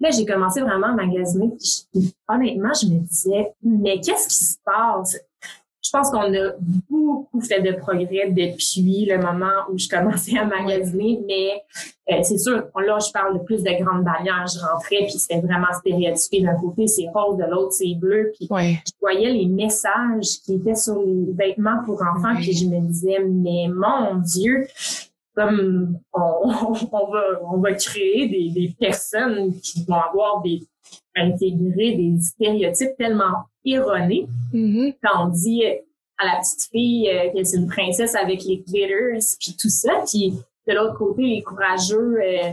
là, 0.00 0.10
j'ai 0.10 0.26
commencé 0.26 0.60
vraiment 0.60 0.88
à 0.88 0.92
magasiner. 0.94 1.48
Puis 1.58 1.86
je- 1.94 2.00
honnêtement, 2.28 2.72
je 2.74 2.86
me 2.88 2.98
disais, 2.98 3.54
mais 3.62 4.00
qu'est-ce 4.00 4.28
qui 4.28 4.44
se 4.44 4.56
passe? 4.64 5.16
Je 5.94 5.98
pense 6.00 6.10
qu'on 6.10 6.34
a 6.34 6.50
beaucoup 6.90 7.40
fait 7.40 7.60
de 7.62 7.70
progrès 7.76 8.28
depuis 8.28 9.06
le 9.08 9.16
moment 9.18 9.62
où 9.70 9.78
je 9.78 9.88
commençais 9.88 10.36
à 10.36 10.44
magasiner, 10.44 11.20
mais 11.24 11.62
euh, 12.12 12.20
c'est 12.24 12.38
sûr, 12.38 12.64
là, 12.74 12.98
je 12.98 13.12
parle 13.12 13.38
de 13.38 13.44
plus 13.44 13.62
de 13.62 13.70
grandes 13.80 14.02
bannières. 14.02 14.44
Je 14.52 14.58
rentrais, 14.58 15.06
puis 15.06 15.12
c'était 15.12 15.40
vraiment 15.40 15.72
stéréotypé. 15.78 16.40
D'un 16.42 16.56
côté, 16.56 16.88
c'est 16.88 17.06
rose, 17.14 17.36
de 17.36 17.44
l'autre, 17.44 17.72
c'est 17.74 17.94
bleu. 17.94 18.32
Puis 18.36 18.48
Ouais. 18.50 18.80
je 18.84 18.92
voyais 19.00 19.30
les 19.30 19.46
messages 19.46 20.40
qui 20.44 20.54
étaient 20.54 20.74
sur 20.74 21.00
les 21.00 21.32
vêtements 21.32 21.84
pour 21.86 22.02
enfants, 22.02 22.34
puis 22.34 22.52
je 22.52 22.66
me 22.66 22.80
disais, 22.88 23.20
mais 23.24 23.68
mon 23.72 24.16
Dieu, 24.16 24.66
comme 25.36 26.00
on, 26.12 26.18
on 26.92 27.06
va, 27.12 27.22
on 27.52 27.58
va 27.58 27.72
créer 27.74 28.26
des, 28.28 28.50
des 28.50 28.74
personnes 28.80 29.52
qui 29.60 29.84
vont 29.84 29.94
avoir 29.94 30.42
des 30.42 30.60
intégrer 31.16 31.96
des 31.96 32.20
stéréotypes 32.20 32.96
tellement 32.98 33.44
erronés 33.64 34.26
Mhm. 34.52 34.92
quand 35.02 35.26
on 35.26 35.28
dit 35.30 35.62
à 36.18 36.26
la 36.26 36.40
petite 36.40 36.70
fille 36.70 37.08
euh, 37.10 37.30
que 37.32 37.42
c'est 37.44 37.56
une 37.56 37.66
princesse 37.66 38.14
avec 38.14 38.44
les 38.44 38.58
glitters 38.58 39.18
puis 39.40 39.56
tout 39.58 39.68
ça 39.68 40.02
puis 40.08 40.32
de 40.68 40.72
l'autre 40.74 40.96
côté 40.96 41.22
les 41.22 41.42
courageux 41.42 42.18
euh, 42.22 42.50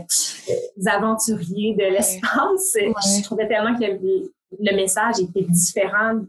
euh, 0.50 0.86
aventuriers 0.86 1.74
de 1.74 1.84
l'espace 1.92 2.76
je 2.76 3.22
trouvais 3.22 3.46
tellement 3.48 3.76
que 3.78 3.84
le, 3.84 4.32
le 4.58 4.76
message 4.76 5.20
était 5.20 5.46
différent 5.48 6.20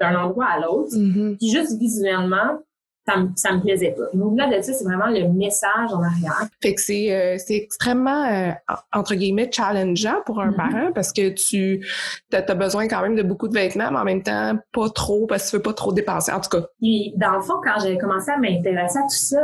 d'un 0.00 0.16
endroit 0.24 0.46
à 0.46 0.60
l'autre 0.60 0.96
Mhm. 0.96 1.36
puis 1.38 1.50
juste 1.50 1.78
visuellement 1.78 2.58
ça 3.06 3.16
me, 3.18 3.28
ça 3.36 3.52
me 3.52 3.60
plaisait 3.60 3.92
pas. 3.92 4.04
Mais 4.14 4.22
au-delà 4.22 4.46
de 4.56 4.62
ça, 4.62 4.72
c'est 4.72 4.84
vraiment 4.84 5.08
le 5.08 5.28
message 5.28 5.92
en 5.92 6.02
arrière. 6.02 6.48
Fait 6.62 6.74
que 6.74 6.80
c'est 6.80 7.12
euh, 7.14 7.36
c'est 7.38 7.56
extrêmement, 7.56 8.24
euh, 8.24 8.50
entre 8.92 9.14
guillemets, 9.14 9.50
challengeant 9.52 10.22
pour 10.24 10.40
un 10.40 10.48
Mhm. 10.50 10.56
parent 10.56 10.92
parce 10.94 11.12
que 11.12 11.28
tu 11.30 11.86
as, 12.32 12.54
besoin 12.54 12.88
quand 12.88 13.02
même 13.02 13.14
de 13.16 13.22
beaucoup 13.22 13.48
de 13.48 13.54
vêtements, 13.54 13.90
mais 13.90 13.98
en 13.98 14.04
même 14.04 14.22
temps, 14.22 14.56
pas 14.72 14.88
trop 14.90 15.26
parce 15.26 15.44
que 15.44 15.50
tu 15.50 15.56
veux 15.56 15.62
pas 15.62 15.74
trop 15.74 15.92
dépenser. 15.92 16.32
En 16.32 16.40
tout 16.40 16.48
cas, 16.50 16.66
Puis, 16.80 17.12
dans 17.16 17.32
le 17.36 17.42
fond, 17.42 17.54
quand 17.62 17.78
j'avais 17.80 17.98
commencé 17.98 18.30
à 18.30 18.38
m'intéresser 18.38 18.98
à 18.98 19.02
tout 19.02 19.08
ça, 19.10 19.42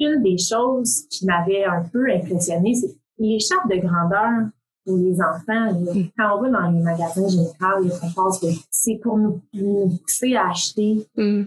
une 0.00 0.22
des 0.22 0.36
choses 0.38 1.06
qui 1.10 1.24
m'avait 1.26 1.64
un 1.64 1.82
peu 1.92 2.10
impressionnée, 2.10 2.74
c'est 2.74 2.94
les 3.18 3.38
chartes 3.38 3.68
de 3.70 3.76
grandeur 3.76 4.48
pour 4.84 4.96
les 4.98 5.14
enfants. 5.20 5.42
là. 5.48 5.70
Mm. 5.72 6.08
Quand 6.18 6.36
on 6.38 6.42
va 6.42 6.50
dans 6.50 6.70
les 6.70 6.80
magasins 6.82 7.28
généraux, 7.28 7.54
là, 7.60 7.94
on 8.02 8.10
pense 8.12 8.40
que 8.40 8.46
c'est 8.70 8.98
pour 9.02 9.16
nous, 9.16 9.40
nous 9.54 9.96
pousser 10.04 10.34
à 10.36 10.50
acheter 10.50 11.06
hum, 11.16 11.46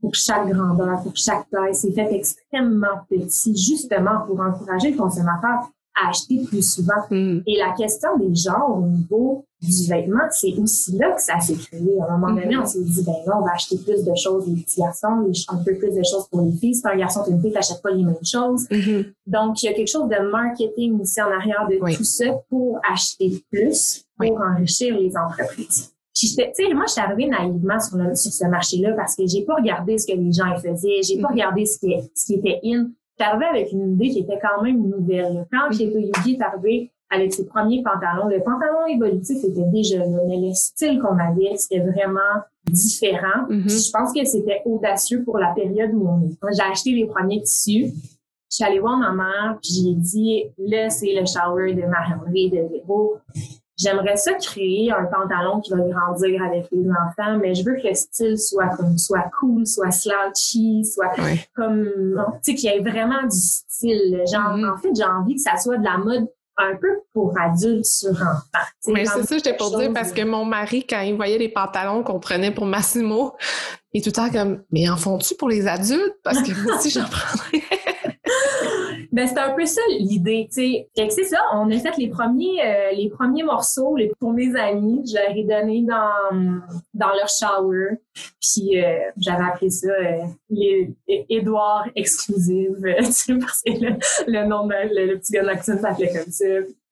pour 0.00 0.14
chaque 0.14 0.48
grandeur, 0.48 1.02
pour 1.02 1.16
chaque 1.16 1.48
taille. 1.50 1.74
C'est 1.74 1.92
fait 1.92 2.14
extrêmement 2.14 3.00
petit, 3.08 3.56
justement 3.56 4.20
pour 4.26 4.40
encourager 4.40 4.92
le 4.92 4.96
consommateur 4.96 5.68
à 6.00 6.10
acheter 6.10 6.44
plus 6.46 6.62
souvent. 6.62 6.94
hum. 7.10 7.42
Et 7.44 7.56
la 7.58 7.72
question 7.76 8.16
des 8.18 8.32
genres 8.32 8.78
au 8.78 8.82
niveau 8.86 9.44
du 9.60 9.88
vêtement, 9.88 10.20
c'est 10.30 10.54
aussi 10.56 10.92
là 10.96 11.10
que 11.10 11.20
ça 11.20 11.40
s'est 11.40 11.56
créé. 11.56 11.98
À 12.00 12.12
un 12.12 12.18
moment 12.18 12.32
donné, 12.32 12.54
Mhm. 12.54 12.62
on 12.62 12.66
s'est 12.66 12.84
dit, 12.84 13.02
ben 13.04 13.12
là, 13.26 13.36
on 13.40 13.44
va 13.44 13.50
acheter 13.54 13.76
plus 13.78 14.04
de 14.04 14.14
choses 14.14 14.46
les 14.46 14.62
petits 14.62 14.80
garçons, 14.80 15.26
les- 15.26 15.32
un 15.48 15.56
peu 15.64 15.74
plus 15.74 15.90
de 15.90 16.02
choses 16.04 16.28
pour 16.30 16.42
les 16.42 16.52
filles. 16.52 16.76
Si 16.76 16.82
t'es 16.82 16.88
un 16.90 16.96
garçon, 16.96 17.24
t'es 17.24 17.32
une 17.32 17.42
fille, 17.42 17.52
t'achètes 17.52 17.82
pas 17.82 17.90
les 17.90 18.04
mêmes 18.04 18.14
choses. 18.24 18.68
Mhm. 18.70 19.06
Donc, 19.26 19.60
il 19.60 19.66
y 19.66 19.68
a 19.70 19.72
quelque 19.74 19.88
chose 19.90 20.08
de 20.08 20.30
marketing 20.30 21.00
aussi 21.00 21.20
en 21.20 21.32
arrière 21.32 21.66
de 21.68 21.76
Oui. 21.82 21.96
tout 21.96 22.04
ça 22.04 22.26
pour 22.48 22.78
acheter 22.88 23.42
plus, 23.50 24.04
pour 24.16 24.30
Oui. 24.30 24.36
enrichir 24.54 24.96
les 24.96 25.12
entreprises. 25.16 25.90
Puis, 26.18 26.28
j'étais- 26.28 26.52
tu 26.56 26.64
sais, 26.66 26.74
moi, 26.74 26.84
je 26.86 26.92
suis 26.92 27.00
arrivée 27.00 27.26
naïvement 27.28 27.78
sur, 27.78 27.96
le- 27.96 28.14
sur 28.14 28.32
ce 28.32 28.46
marché-là 28.46 28.92
parce 28.94 29.14
que 29.14 29.22
j'ai 29.26 29.44
pas 29.44 29.54
regardé 29.54 29.96
ce 29.98 30.06
que 30.06 30.18
les 30.18 30.32
gens 30.32 30.52
y 30.52 30.60
faisaient, 30.60 31.02
j'ai 31.02 31.20
pas 31.20 31.28
Mhm. 31.28 31.34
regardé 31.34 31.64
ce 31.66 31.78
qui, 31.78 31.94
ce 32.14 32.26
qui 32.26 32.34
était 32.34 32.58
in. 32.64 32.88
J'étais 33.16 33.30
arrivée 33.30 33.46
avec 33.46 33.72
une 33.72 33.92
idée 33.94 34.08
qui 34.10 34.18
était 34.20 34.38
quand 34.40 34.62
même 34.62 34.80
nouvelle. 34.88 35.46
Quand. 35.52 35.68
Keto 35.70 35.98
Yugi 35.98 36.34
est 36.34 36.42
arrivé 36.42 36.90
avec 37.10 37.32
ses 37.32 37.46
premiers 37.46 37.82
pantalons, 37.82 38.28
le 38.28 38.42
pantalon 38.42 38.86
évolutif 38.88 39.38
était 39.42 39.64
déjà 39.72 39.98
là, 39.98 40.18
mais 40.26 40.36
le 40.36 40.52
style 40.54 41.00
qu'on 41.00 41.18
avait, 41.18 41.56
c'était 41.56 41.80
vraiment 41.80 42.18
différent. 42.70 43.46
Mhm. 43.48 43.62
Puis 43.66 43.78
Je 43.78 43.90
pense 43.90 44.12
que 44.12 44.24
c'était 44.24 44.62
audacieux 44.66 45.22
pour 45.24 45.38
la 45.38 45.52
période 45.54 45.90
où 45.94 46.06
on 46.08 46.20
est. 46.26 46.54
J'ai 46.54 46.62
acheté 46.70 46.90
les 46.92 47.06
premiers 47.06 47.40
tissus. 47.42 47.92
Je 48.50 48.54
suis 48.56 48.64
allée 48.64 48.78
voir 48.78 48.96
ma 48.98 49.12
mère, 49.12 49.58
puis 49.62 49.72
j'ai 49.74 49.94
dit, 49.94 50.44
là, 50.58 50.88
c'est 50.90 51.12
le 51.14 51.24
shower 51.26 51.74
de 51.74 51.82
Marie-André, 51.82 52.48
de 52.50 52.68
Véro. 52.72 53.16
J'aimerais 53.78 54.16
ça 54.16 54.34
créer 54.34 54.90
un 54.92 55.04
pantalon 55.04 55.60
qui 55.60 55.70
va 55.70 55.78
grandir 55.78 56.42
avec 56.42 56.66
les 56.72 56.88
enfants, 56.90 57.38
mais 57.40 57.54
je 57.54 57.64
veux 57.64 57.76
que 57.76 57.88
le 57.88 57.94
style 57.94 58.38
soit 58.38 58.68
comme 58.76 58.98
soit 58.98 59.30
cool, 59.38 59.66
soit 59.66 59.90
slouchy, 59.90 60.84
soit 60.84 61.12
comme 61.54 61.88
tu 62.42 62.52
sais 62.52 62.54
qu'il 62.54 62.70
y 62.70 62.74
ait 62.74 62.80
vraiment 62.80 63.22
du 63.22 63.38
style. 63.38 64.22
Genre 64.30 64.56
mm-hmm. 64.56 64.72
en 64.72 64.76
fait, 64.76 64.90
j'ai 64.96 65.04
envie 65.04 65.36
que 65.36 65.40
ça 65.40 65.56
soit 65.56 65.78
de 65.78 65.84
la 65.84 65.98
mode 65.98 66.26
un 66.58 66.74
peu 66.74 66.88
pour 67.14 67.38
adultes 67.38 67.84
sur 67.84 68.10
enfants. 68.10 68.66
Mais 68.88 69.06
c'est 69.06 69.22
ça, 69.22 69.36
j'étais 69.36 69.56
pour 69.56 69.76
dire, 69.78 69.92
parce 69.94 70.12
que 70.12 70.22
mon 70.22 70.44
mari, 70.44 70.84
quand 70.84 71.00
il 71.00 71.14
voyait 71.14 71.38
les 71.38 71.48
pantalons 71.48 72.02
qu'on 72.02 72.18
prenait 72.18 72.50
pour 72.50 72.66
Massimo, 72.66 73.36
il 73.92 74.00
est 74.00 74.02
tout 74.02 74.08
le 74.08 74.12
temps 74.12 74.30
comme, 74.30 74.64
mais 74.70 74.88
en 74.88 74.96
font-tu 74.96 75.34
pour 75.36 75.48
les 75.48 75.66
adultes? 75.66 76.16
Parce 76.24 76.42
que 76.42 76.52
moi 76.62 76.76
aussi, 76.76 76.90
j'en 76.90 77.04
prendrais. 77.04 77.62
Ben, 79.18 79.26
c'est 79.26 79.38
un 79.38 79.50
peu 79.50 79.66
ça 79.66 79.80
l'idée, 79.98 80.48
tu 80.48 80.62
sais. 80.62 80.88
c'est 81.10 81.24
ça, 81.24 81.40
on 81.52 81.68
a 81.72 81.78
fait 81.80 81.96
les 81.96 82.08
premiers, 82.08 82.64
euh, 82.64 82.92
les 82.92 83.08
premiers 83.08 83.42
morceaux 83.42 83.96
les, 83.96 84.12
pour 84.20 84.32
mes 84.32 84.54
amis. 84.54 85.02
Je 85.08 85.14
leur 85.14 85.36
ai 85.36 85.42
donné 85.42 85.82
dans, 85.82 86.70
dans 86.94 87.08
leur 87.08 87.28
shower. 87.28 87.98
Puis 88.40 88.80
euh, 88.80 89.10
j'avais 89.16 89.42
appelé 89.42 89.70
ça 89.70 89.88
euh, 89.88 90.18
les 90.50 90.94
Édouard 91.08 91.88
exclusive, 91.96 92.76
parce 92.80 93.24
que 93.24 93.72
le, 94.30 94.46
nom 94.46 94.68
de 94.68 94.74
le, 94.94 95.18
petit 95.18 95.32
gars 95.32 95.42
de 95.42 95.46
l'accent 95.46 95.76
s'appelait 95.80 96.12
comme 96.12 96.30
ça 96.30 96.44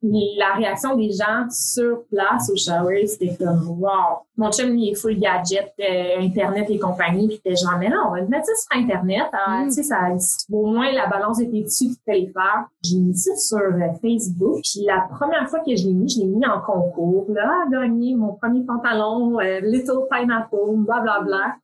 la 0.03 0.55
réaction 0.55 0.97
des 0.97 1.11
gens 1.11 1.49
sur 1.51 2.05
place 2.11 2.51
au 2.51 2.57
shower, 2.57 3.07
c'était 3.07 3.35
comme 3.37 3.67
wow. 3.81 4.21
Mon 4.37 4.51
chum, 4.53 4.77
il 4.77 4.91
est 4.91 4.95
full 4.95 5.19
gadget, 5.19 5.73
euh, 5.81 6.21
Internet 6.21 6.67
et 6.69 6.79
compagnie, 6.79 7.27
puis 7.27 7.37
était 7.37 7.57
genre, 7.57 7.79
mais 7.79 7.89
non, 7.89 8.09
on 8.09 8.11
va 8.11 8.23
mettre 8.23 8.47
ça 8.47 8.53
sur 8.55 8.83
Internet. 8.83 9.27
Ah, 9.33 9.63
mm. 9.63 9.69
Tu 9.69 9.73
sais, 9.73 9.83
ça, 9.85 9.97
au 10.53 10.67
moins, 10.67 10.93
la 10.93 11.07
balance 11.07 11.41
était 11.41 11.63
dessus, 11.63 11.89
tu 11.89 11.97
peux 12.07 12.13
les 12.13 12.27
faire. 12.27 12.67
J'ai 12.85 12.99
mis 12.99 13.15
ça 13.15 13.35
sur 13.37 13.59
euh, 13.59 13.93
Facebook, 14.03 14.61
puis 14.63 14.85
la 14.85 15.09
première 15.11 15.49
fois 15.49 15.61
que 15.61 15.75
je 15.75 15.87
l'ai 15.87 15.95
mis, 15.95 16.09
je 16.09 16.21
l'ai 16.21 16.27
mis 16.27 16.47
en 16.47 16.61
concours. 16.61 17.27
Là, 17.31 17.65
gagné 17.71 18.15
mon 18.15 18.35
premier 18.35 18.63
pantalon, 18.65 19.41
euh, 19.41 19.61
Little 19.61 20.07
Pineapple, 20.11 20.77
blablabla. 20.77 21.25
Bla, 21.25 21.25
bla. 21.27 21.57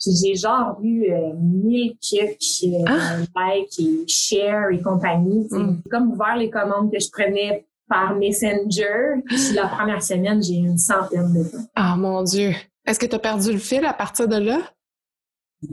Puis 0.00 0.10
j'ai 0.22 0.34
genre 0.34 0.78
eu 0.82 1.10
euh, 1.10 1.32
mille 1.40 1.96
kicks, 2.00 2.66
ah. 2.86 3.18
likes 3.36 3.78
et 3.78 4.06
share 4.06 4.70
et 4.70 4.80
compagnie. 4.80 5.46
Mm. 5.50 5.82
comme 5.90 6.12
ouvert 6.12 6.36
les 6.36 6.50
commandes 6.50 6.92
que 6.92 6.98
je 7.00 7.10
prenais 7.10 7.66
par 7.88 8.14
Messenger. 8.14 9.22
Puis 9.24 9.52
la 9.54 9.68
première 9.68 10.02
semaine, 10.02 10.42
j'ai 10.42 10.54
eu 10.54 10.66
une 10.66 10.78
centaine 10.78 11.32
de 11.32 11.44
fois. 11.44 11.60
Ah 11.74 11.96
mon 11.96 12.22
Dieu. 12.22 12.52
Est-ce 12.86 12.98
que 12.98 13.06
tu 13.06 13.14
as 13.14 13.18
perdu 13.18 13.52
le 13.52 13.58
fil 13.58 13.84
à 13.84 13.92
partir 13.92 14.28
de 14.28 14.36
là? 14.36 14.58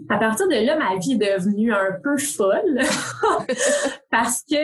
À 0.09 0.17
partir 0.17 0.47
de 0.47 0.65
là, 0.65 0.77
ma 0.77 0.97
vie 0.97 1.13
est 1.13 1.37
devenue 1.37 1.73
un 1.73 1.99
peu 2.01 2.17
folle 2.17 2.79
parce 4.09 4.43
que 4.49 4.63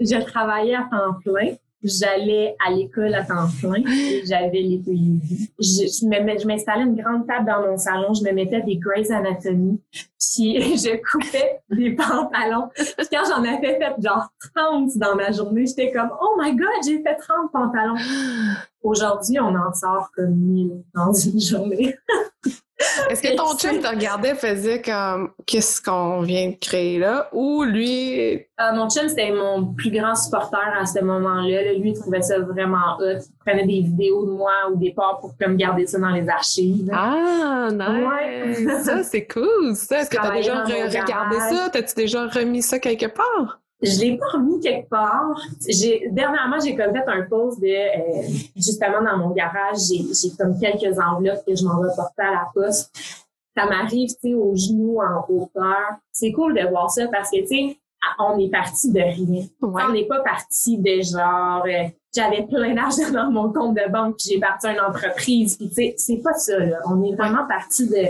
je 0.00 0.20
travaillais 0.24 0.74
à 0.74 0.88
temps 0.90 1.14
plein 1.22 1.54
j'allais 1.84 2.56
à 2.66 2.70
l'école 2.70 3.14
à 3.14 3.22
temps 3.22 3.48
plein 3.60 3.82
et 3.86 4.24
j'avais 4.26 4.60
les 4.60 4.82
Je, 5.58 5.86
je 5.86 6.46
m'installais 6.46 6.82
une 6.82 6.96
grande 6.96 7.26
table 7.26 7.46
dans 7.46 7.66
mon 7.66 7.76
salon, 7.76 8.14
je 8.14 8.24
me 8.24 8.32
mettais 8.32 8.62
des 8.62 8.76
Grey's 8.76 9.10
Anatomy, 9.10 9.80
puis 9.92 10.06
je 10.76 10.96
coupais 11.10 11.60
des 11.70 11.92
pantalons. 11.92 12.70
Puis 12.74 13.06
quand 13.12 13.24
j'en 13.28 13.44
avais 13.44 13.78
fait 13.78 13.94
genre 14.02 14.28
30 14.54 14.96
dans 14.96 15.14
ma 15.14 15.30
journée, 15.30 15.66
j'étais 15.66 15.92
comme 15.92 16.10
«Oh 16.20 16.36
my 16.40 16.56
God, 16.56 16.68
j'ai 16.84 17.02
fait 17.02 17.16
30 17.16 17.52
pantalons!» 17.52 17.96
Aujourd'hui, 18.82 19.40
on 19.40 19.54
en 19.54 19.72
sort 19.72 20.10
comme 20.14 20.34
1000 20.34 20.82
dans 20.94 21.12
une 21.12 21.40
journée. 21.40 21.96
Est-ce 23.10 23.22
que 23.22 23.36
ton 23.36 23.56
chum 23.56 23.80
te 23.80 23.86
regardait, 23.88 24.34
faisait 24.34 24.80
comme 24.82 25.30
qu'est-ce 25.46 25.80
qu'on 25.82 26.20
vient 26.22 26.50
de 26.50 26.56
créer 26.60 26.98
là? 26.98 27.28
Ou 27.32 27.62
lui? 27.64 28.20
Euh, 28.34 28.72
Mon 28.74 28.88
chum 28.88 29.08
c'était 29.08 29.32
mon 29.32 29.64
plus 29.74 29.90
grand 29.90 30.14
supporter 30.14 30.58
à 30.80 30.86
ce 30.86 31.00
moment-là. 31.02 31.72
Lui 31.74 31.90
il 31.90 31.94
trouvait 31.98 32.22
ça 32.22 32.38
vraiment 32.38 32.96
hot. 32.98 33.18
Il 33.20 33.34
prenait 33.44 33.66
des 33.66 33.80
vidéos 33.82 34.26
de 34.26 34.30
moi 34.32 34.52
au 34.72 34.76
départ 34.76 35.18
pour 35.20 35.34
comme 35.40 35.56
garder 35.56 35.86
ça 35.86 35.98
dans 35.98 36.10
les 36.10 36.28
archives. 36.28 36.90
Ah 36.92 37.68
nice. 37.72 38.84
ça 38.84 39.02
c'est 39.02 39.26
cool. 39.26 39.74
Ça 39.74 40.00
est-ce 40.00 40.10
que 40.10 40.16
tu 40.16 40.26
as 40.26 40.30
déjà 40.30 40.62
regardé 40.64 41.38
ça? 41.40 41.70
T'as-tu 41.72 41.94
déjà 41.94 42.26
remis 42.26 42.62
ça 42.62 42.78
quelque 42.78 43.06
part? 43.06 43.60
Je 43.82 44.00
l'ai 44.00 44.16
pas 44.16 44.26
remis 44.32 44.60
quelque 44.60 44.88
part. 44.88 45.40
J'ai 45.68 46.08
dernièrement 46.10 46.58
j'ai 46.60 46.74
comme 46.74 46.92
fait 46.92 47.06
un 47.06 47.22
post 47.22 47.60
de 47.60 47.66
euh, 47.66 48.22
justement 48.56 49.02
dans 49.02 49.18
mon 49.18 49.30
garage, 49.30 49.78
j'ai 49.88 50.04
j'ai 50.14 50.34
comme 50.36 50.58
quelques 50.58 50.98
enveloppes 50.98 51.44
que 51.46 51.54
je 51.54 51.64
m'en 51.64 51.78
reportais 51.78 52.22
à 52.22 52.32
la 52.32 52.48
poste. 52.54 52.90
Ça 53.56 53.66
m'arrive, 53.66 54.10
tu 54.10 54.30
sais, 54.30 54.34
aux 54.34 54.56
genoux 54.56 54.98
en 55.00 55.24
hauteur. 55.28 55.98
C'est 56.10 56.32
cool 56.32 56.54
de 56.54 56.68
voir 56.68 56.90
ça 56.90 57.06
parce 57.08 57.30
que 57.30 57.40
tu 57.42 57.46
sais, 57.46 57.78
on 58.18 58.38
est 58.38 58.50
parti 58.50 58.90
de 58.90 59.00
rien. 59.00 59.44
On 59.62 59.92
n'est 59.92 60.06
pas 60.06 60.20
parti 60.20 60.78
de 60.78 61.02
genre 61.02 61.64
euh, 61.66 61.88
j'avais 62.14 62.46
plein 62.46 62.74
d'argent 62.74 63.10
dans 63.12 63.30
mon 63.30 63.52
compte 63.52 63.74
de 63.74 63.90
banque 63.90 64.16
puis 64.18 64.30
j'ai 64.32 64.40
parti 64.40 64.68
une 64.68 64.80
entreprise. 64.80 65.56
Puis 65.56 65.68
tu 65.68 65.74
sais 65.74 65.94
c'est 65.96 66.22
pas 66.22 66.34
ça 66.34 66.58
là. 66.58 66.78
On 66.86 67.02
est 67.02 67.14
vraiment 67.14 67.46
parti 67.46 67.88
de 67.88 68.06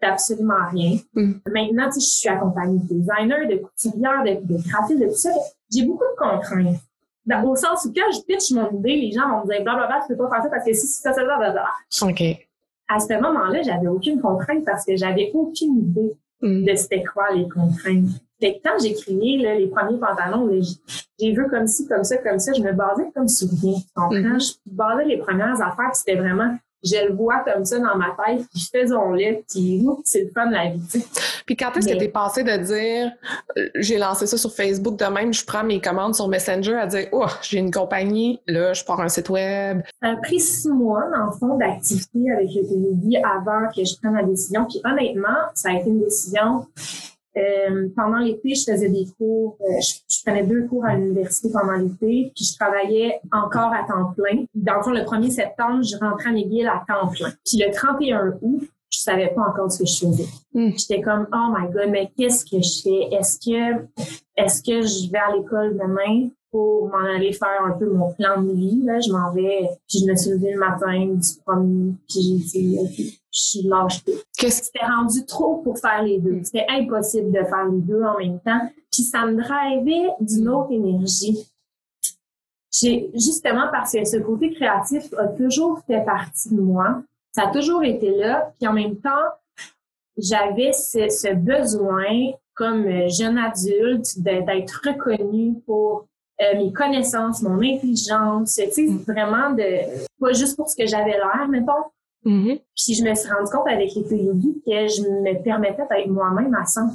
d'absolument 0.00 0.68
rien. 0.70 0.98
Mm. 1.14 1.32
maintenant 1.52 1.86
tu 1.86 2.00
sais 2.00 2.00
je 2.00 2.18
suis 2.18 2.28
accompagnée 2.28 2.78
de 2.78 2.94
designers 2.94 3.46
de 3.48 3.62
couturières 3.62 4.22
de, 4.24 4.54
de 4.54 4.68
graphistes 4.68 5.00
de 5.00 5.06
tout 5.06 5.14
ça. 5.14 5.30
J'ai 5.72 5.84
beaucoup 5.84 6.04
de 6.04 6.18
contraintes. 6.18 6.80
Dans, 7.26 7.44
au 7.44 7.56
sens 7.56 7.84
où 7.84 7.92
quand 7.92 8.10
je 8.12 8.20
pitch 8.22 8.52
mon 8.52 8.70
idée 8.78 8.96
les 8.96 9.12
gens 9.12 9.28
vont 9.28 9.44
me 9.44 9.52
dire 9.52 9.62
blablabla 9.62 10.00
tu 10.06 10.14
peux 10.14 10.16
pas 10.16 10.30
faire 10.30 10.44
ça 10.44 10.48
parce 10.50 10.64
que 10.64 10.72
si 10.72 10.86
tu 10.86 11.02
fais 11.02 11.12
ça 11.12 11.24
blablabla 11.24 11.66
ok. 12.02 12.22
À 12.90 13.00
ce 13.00 13.20
moment-là 13.20 13.62
j'avais 13.62 13.88
aucune 13.88 14.20
contrainte 14.20 14.64
parce 14.64 14.84
que 14.86 14.96
j'avais 14.96 15.30
aucune 15.34 15.78
idée 15.78 16.16
mm. 16.42 16.64
de 16.64 16.74
c'était 16.74 17.04
quoi 17.04 17.32
les 17.34 17.48
contraintes 17.48 18.22
fait 18.40 18.54
que 18.54 18.68
quand 18.68 18.76
j'ai 18.82 18.94
créé 18.94 19.38
là, 19.38 19.54
les 19.54 19.68
premiers 19.68 19.98
pantalons, 19.98 20.48
j'ai 21.18 21.32
vu 21.32 21.46
comme 21.48 21.66
ci, 21.66 21.86
comme 21.88 22.04
ça, 22.04 22.16
comme 22.18 22.38
ça, 22.38 22.52
je 22.52 22.62
me 22.62 22.72
basais 22.72 23.10
comme 23.14 23.28
sur 23.28 23.48
rien. 23.62 23.78
Mm 23.96 24.38
Je 24.38 24.52
basais 24.66 25.04
les 25.04 25.18
premières 25.18 25.60
affaires, 25.60 25.94
c'était 25.94 26.16
vraiment 26.16 26.56
je 26.84 27.08
le 27.08 27.14
vois 27.14 27.40
comme 27.40 27.64
ça 27.64 27.78
dans 27.78 27.96
ma 27.96 28.14
tête, 28.24 28.46
puis 28.52 28.68
faisons-le, 28.72 29.42
puis 29.48 29.84
c'est 30.04 30.24
le 30.24 30.30
fun 30.30 30.46
de 30.46 30.52
la 30.52 30.70
vie. 30.70 31.04
Puis 31.46 31.56
quand 31.56 31.74
est-ce 31.76 31.88
que 31.88 31.98
t'es 31.98 32.08
passé 32.08 32.44
de 32.44 32.56
dire, 32.58 33.10
euh, 33.56 33.68
j'ai 33.76 33.96
lancé 33.96 34.26
ça 34.26 34.36
sur 34.36 34.52
Facebook 34.52 34.96
de 34.96 35.04
même, 35.06 35.32
je 35.32 35.44
prends 35.44 35.64
mes 35.64 35.80
commandes 35.80 36.14
sur 36.14 36.28
Messenger 36.28 36.74
à 36.74 36.86
dire, 36.86 37.08
oh, 37.10 37.26
j'ai 37.42 37.58
une 37.58 37.70
compagnie, 37.70 38.38
là, 38.46 38.74
je 38.74 38.84
pars 38.84 39.00
un 39.00 39.08
site 39.08 39.30
web? 39.30 39.80
Ça 40.02 40.10
a 40.10 40.16
pris 40.16 40.40
six 40.40 40.68
mois, 40.68 41.04
dans 41.10 41.26
le 41.26 41.32
fond, 41.32 41.56
d'activité 41.56 42.30
avec 42.30 42.48
le 42.54 42.68
télévis 42.68 43.16
avant 43.16 43.66
que 43.74 43.84
je 43.84 43.96
prenne 43.96 44.14
la 44.14 44.24
décision. 44.24 44.66
Puis 44.66 44.80
honnêtement, 44.84 45.38
ça 45.54 45.70
a 45.70 45.72
été 45.72 45.88
une 45.88 46.00
décision 46.00 46.66
euh, 47.36 47.88
pendant 47.94 48.18
l'été, 48.18 48.54
je 48.54 48.72
faisais 48.72 48.88
des 48.88 49.06
cours, 49.18 49.58
euh, 49.60 49.80
je, 49.80 50.22
prenais 50.24 50.44
deux 50.44 50.66
cours 50.66 50.84
à 50.84 50.94
l'université 50.94 51.50
pendant 51.52 51.74
l'été, 51.74 52.32
puis 52.34 52.44
je 52.44 52.56
travaillais 52.56 53.20
encore 53.32 53.72
à 53.72 53.84
temps 53.86 54.12
plein. 54.16 54.44
Dans 54.54 54.76
le 54.76 54.82
fond, 54.82 54.90
le 54.90 55.02
1er 55.02 55.30
septembre, 55.30 55.82
je 55.82 55.96
rentrais 55.98 56.30
à 56.30 56.32
McGill 56.32 56.66
à 56.66 56.84
temps 56.88 57.08
plein. 57.08 57.30
Puis 57.44 57.58
le 57.58 57.72
31 57.72 58.38
août, 58.40 58.68
je 58.90 58.98
savais 58.98 59.28
pas 59.28 59.42
encore 59.42 59.70
ce 59.70 59.80
que 59.80 59.86
je 59.86 59.98
faisais. 59.98 60.28
Hmm. 60.52 60.70
J'étais 60.76 61.00
comme 61.02 61.26
oh 61.32 61.54
my 61.56 61.70
god, 61.72 61.90
mais 61.90 62.10
qu'est-ce 62.16 62.44
que 62.44 62.60
je 62.62 62.82
fais? 62.82 63.16
Est-ce 63.16 63.38
que 63.38 63.86
est-ce 64.36 64.62
que 64.62 64.86
je 64.86 65.10
vais 65.10 65.18
à 65.18 65.36
l'école 65.36 65.76
demain 65.76 66.28
pour 66.50 66.88
m'en 66.88 67.04
aller 67.04 67.32
faire 67.32 67.62
un 67.64 67.72
peu 67.72 67.90
mon 67.90 68.12
plan 68.14 68.40
de 68.40 68.52
vie? 68.52 68.80
Là, 68.84 69.00
je 69.00 69.12
m'en 69.12 69.32
vais 69.32 69.68
puis 69.88 70.00
je 70.00 70.06
me 70.10 70.16
suis 70.16 70.30
levée 70.30 70.52
le 70.52 70.60
matin 70.60 71.06
du 71.06 71.40
premier 71.44 71.94
puis 72.08 72.20
j'ai 72.22 72.60
dit 72.60 73.18
je 73.30 73.40
suis 73.40 73.62
lâche 73.62 74.02
Qu'est-ce 74.38 74.64
c'était 74.64 74.86
rendu 74.86 75.24
trop 75.26 75.56
pour 75.56 75.78
faire 75.78 76.02
les 76.02 76.18
deux. 76.18 76.40
C'était 76.44 76.66
impossible 76.68 77.30
de 77.30 77.44
faire 77.44 77.66
les 77.70 77.80
deux 77.80 78.02
en 78.02 78.18
même 78.18 78.40
temps. 78.40 78.70
Puis 78.90 79.02
ça 79.02 79.26
me 79.26 79.34
drivait 79.34 80.10
d'une 80.20 80.48
autre 80.48 80.72
énergie. 80.72 81.46
J'ai 82.70 83.10
justement 83.14 83.68
parce 83.70 83.92
que 83.92 84.04
ce 84.04 84.18
côté 84.18 84.52
créatif 84.52 85.12
a 85.18 85.28
toujours 85.28 85.80
fait 85.86 86.04
partie 86.04 86.54
de 86.54 86.60
moi. 86.60 87.02
Ça 87.32 87.48
a 87.48 87.52
toujours 87.52 87.84
été 87.84 88.10
là. 88.10 88.52
Puis 88.58 88.68
en 88.68 88.72
même 88.72 88.96
temps, 88.96 89.10
j'avais 90.16 90.72
ce, 90.72 91.08
ce, 91.08 91.34
besoin 91.34 92.32
comme 92.54 93.08
jeune 93.08 93.38
adulte 93.38 94.18
d'être 94.18 94.82
reconnue 94.84 95.60
pour 95.64 96.06
euh, 96.40 96.56
mes 96.56 96.72
connaissances, 96.72 97.42
mon 97.42 97.58
intelligence, 97.58 98.56
tu 98.56 98.70
sais, 98.70 98.86
vraiment 99.06 99.50
de 99.50 100.06
pas 100.20 100.32
juste 100.32 100.56
pour 100.56 100.68
ce 100.68 100.76
que 100.76 100.86
j'avais 100.86 101.12
l'air, 101.12 101.46
mettons, 101.48 101.84
Mm-hmm. 102.24 102.60
Puis 102.76 102.94
je 102.94 103.04
me 103.04 103.14
suis 103.14 103.30
rendu 103.30 103.50
compte 103.50 103.68
avec 103.68 103.90
les 103.94 104.24
yogi 104.24 104.60
que 104.66 104.88
je 104.88 105.02
me 105.02 105.42
permettais 105.42 105.82
d'être 105.88 106.08
moi-même 106.08 106.54
à 106.54 106.64
100 106.64 106.86
mm. 106.86 106.92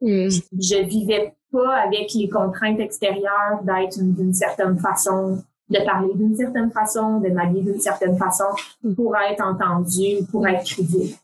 Je 0.00 0.84
vivais 0.84 1.34
pas 1.52 1.76
avec 1.76 2.12
les 2.14 2.28
contraintes 2.28 2.80
extérieures 2.80 3.62
d'être 3.62 3.98
d'une 3.98 4.34
certaine 4.34 4.78
façon, 4.78 5.42
de 5.70 5.84
parler 5.84 6.14
d'une 6.14 6.36
certaine 6.36 6.70
façon, 6.70 7.20
de 7.20 7.28
m'habiller 7.28 7.62
d'une 7.62 7.80
certaine 7.80 8.16
façon 8.16 8.44
pour 8.96 9.16
être 9.16 9.44
entendue, 9.44 10.24
pour 10.30 10.46
être 10.46 10.64
crédible. 10.64 11.14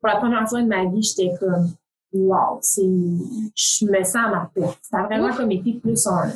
Pour 0.00 0.08
la 0.08 0.16
première 0.16 0.48
fois 0.48 0.62
de 0.62 0.66
ma 0.66 0.84
vie, 0.86 1.02
j'étais 1.02 1.32
comme 1.38 1.70
wow, 2.12 2.58
c'est 2.60 2.82
je 2.82 3.86
me 3.86 4.02
sens 4.02 4.16
à 4.16 4.28
ma 4.28 4.50
place. 4.54 4.78
Ça 4.82 5.00
a 5.00 5.02
vraiment 5.04 5.34
comme 5.34 5.50
été 5.50 5.74
plus 5.74 6.06
un 6.06 6.32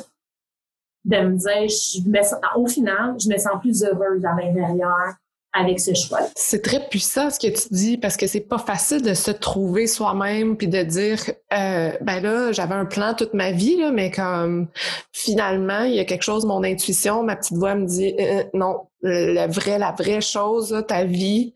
de 1.05 1.17
me 1.17 1.37
dire 1.37 1.69
je 1.69 2.09
me 2.09 2.21
sens, 2.23 2.39
au 2.55 2.67
final, 2.67 3.15
je 3.19 3.29
me 3.29 3.37
sens 3.37 3.59
plus 3.61 3.83
heureuse 3.83 4.23
à 4.25 4.35
l'intérieur 4.35 5.15
avec 5.53 5.79
ce 5.79 5.93
choix. 5.93 6.19
C'est 6.35 6.61
très 6.61 6.87
puissant 6.87 7.29
ce 7.29 7.39
que 7.39 7.47
tu 7.47 7.67
dis 7.71 7.97
parce 7.97 8.17
que 8.17 8.27
c'est 8.27 8.41
pas 8.41 8.57
facile 8.57 9.01
de 9.01 9.13
se 9.13 9.31
trouver 9.31 9.87
soi-même 9.87 10.57
puis 10.57 10.67
de 10.67 10.83
dire 10.83 11.19
euh, 11.53 11.91
ben 12.01 12.21
là 12.21 12.51
j'avais 12.51 12.75
un 12.75 12.85
plan 12.85 13.13
toute 13.13 13.33
ma 13.33 13.51
vie 13.51 13.77
là 13.77 13.91
mais 13.91 14.11
comme 14.11 14.67
finalement 15.11 15.83
il 15.83 15.95
y 15.95 15.99
a 15.99 16.05
quelque 16.05 16.23
chose 16.23 16.45
mon 16.45 16.63
intuition 16.63 17.23
ma 17.23 17.35
petite 17.35 17.57
voix 17.57 17.75
me 17.75 17.85
dit 17.85 18.13
euh, 18.19 18.39
euh, 18.39 18.43
non 18.53 18.87
le 19.01 19.47
vrai 19.51 19.79
la 19.79 19.93
vraie 19.93 20.21
chose 20.21 20.83
ta 20.87 21.05
vie 21.05 21.53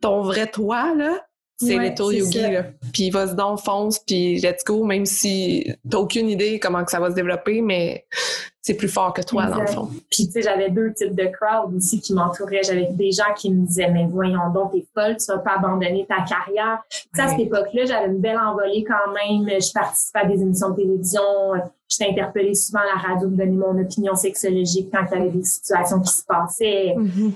ton 0.00 0.22
vrai 0.22 0.46
toi 0.46 0.94
là 0.94 1.20
c'est 1.56 1.78
ouais, 1.78 1.90
Little 1.90 2.12
Yogi, 2.12 2.40
là. 2.40 2.64
Puis 2.92 3.10
vas-y 3.10 3.36
donc, 3.36 3.60
fonce, 3.60 4.00
puis 4.00 4.40
let's 4.40 4.64
go, 4.64 4.84
même 4.84 5.06
si 5.06 5.72
t'as 5.88 5.98
aucune 5.98 6.28
idée 6.28 6.58
comment 6.58 6.84
que 6.84 6.90
ça 6.90 6.98
va 6.98 7.10
se 7.10 7.14
développer, 7.14 7.60
mais 7.60 8.06
c'est 8.66 8.74
plus 8.74 8.88
fort 8.88 9.12
que 9.12 9.20
toi, 9.20 9.44
dans 9.44 9.60
le 9.60 9.66
fond. 9.66 9.90
Puis, 10.10 10.24
tu 10.24 10.32
sais, 10.32 10.42
j'avais 10.42 10.70
deux 10.70 10.90
types 10.94 11.14
de 11.14 11.26
crowd 11.26 11.74
aussi 11.74 12.00
qui 12.00 12.14
m'entouraient. 12.14 12.62
J'avais 12.62 12.88
des 12.92 13.12
gens 13.12 13.34
qui 13.36 13.52
me 13.52 13.66
disaient, 13.66 13.90
mais 13.90 14.06
voyons 14.06 14.50
donc, 14.54 14.72
t'es 14.72 14.86
folle, 14.94 15.18
tu 15.18 15.26
vas 15.30 15.38
pas 15.40 15.56
abandonner 15.58 16.06
ta 16.08 16.22
carrière. 16.22 16.82
Ouais. 17.14 17.22
à 17.22 17.28
cette 17.28 17.40
époque-là, 17.40 17.84
j'avais 17.84 18.06
une 18.06 18.20
belle 18.20 18.38
envolée 18.38 18.82
quand 18.88 19.12
même. 19.12 19.46
Je 19.60 19.70
participais 19.70 20.20
à 20.20 20.24
des 20.24 20.40
émissions 20.40 20.70
de 20.70 20.76
télévision. 20.76 21.20
J'étais 21.86 22.12
interpellée 22.12 22.54
souvent 22.54 22.78
à 22.78 22.96
la 22.96 23.08
radio 23.08 23.28
pour 23.28 23.36
donner 23.36 23.52
mon 23.54 23.78
opinion 23.78 24.14
sexologique 24.14 24.88
quand 24.90 25.04
il 25.12 25.18
y 25.18 25.20
avait 25.20 25.30
des 25.30 25.44
situations 25.44 26.00
qui 26.00 26.12
se 26.14 26.24
passaient. 26.24 26.94
Mm-hmm. 26.96 27.32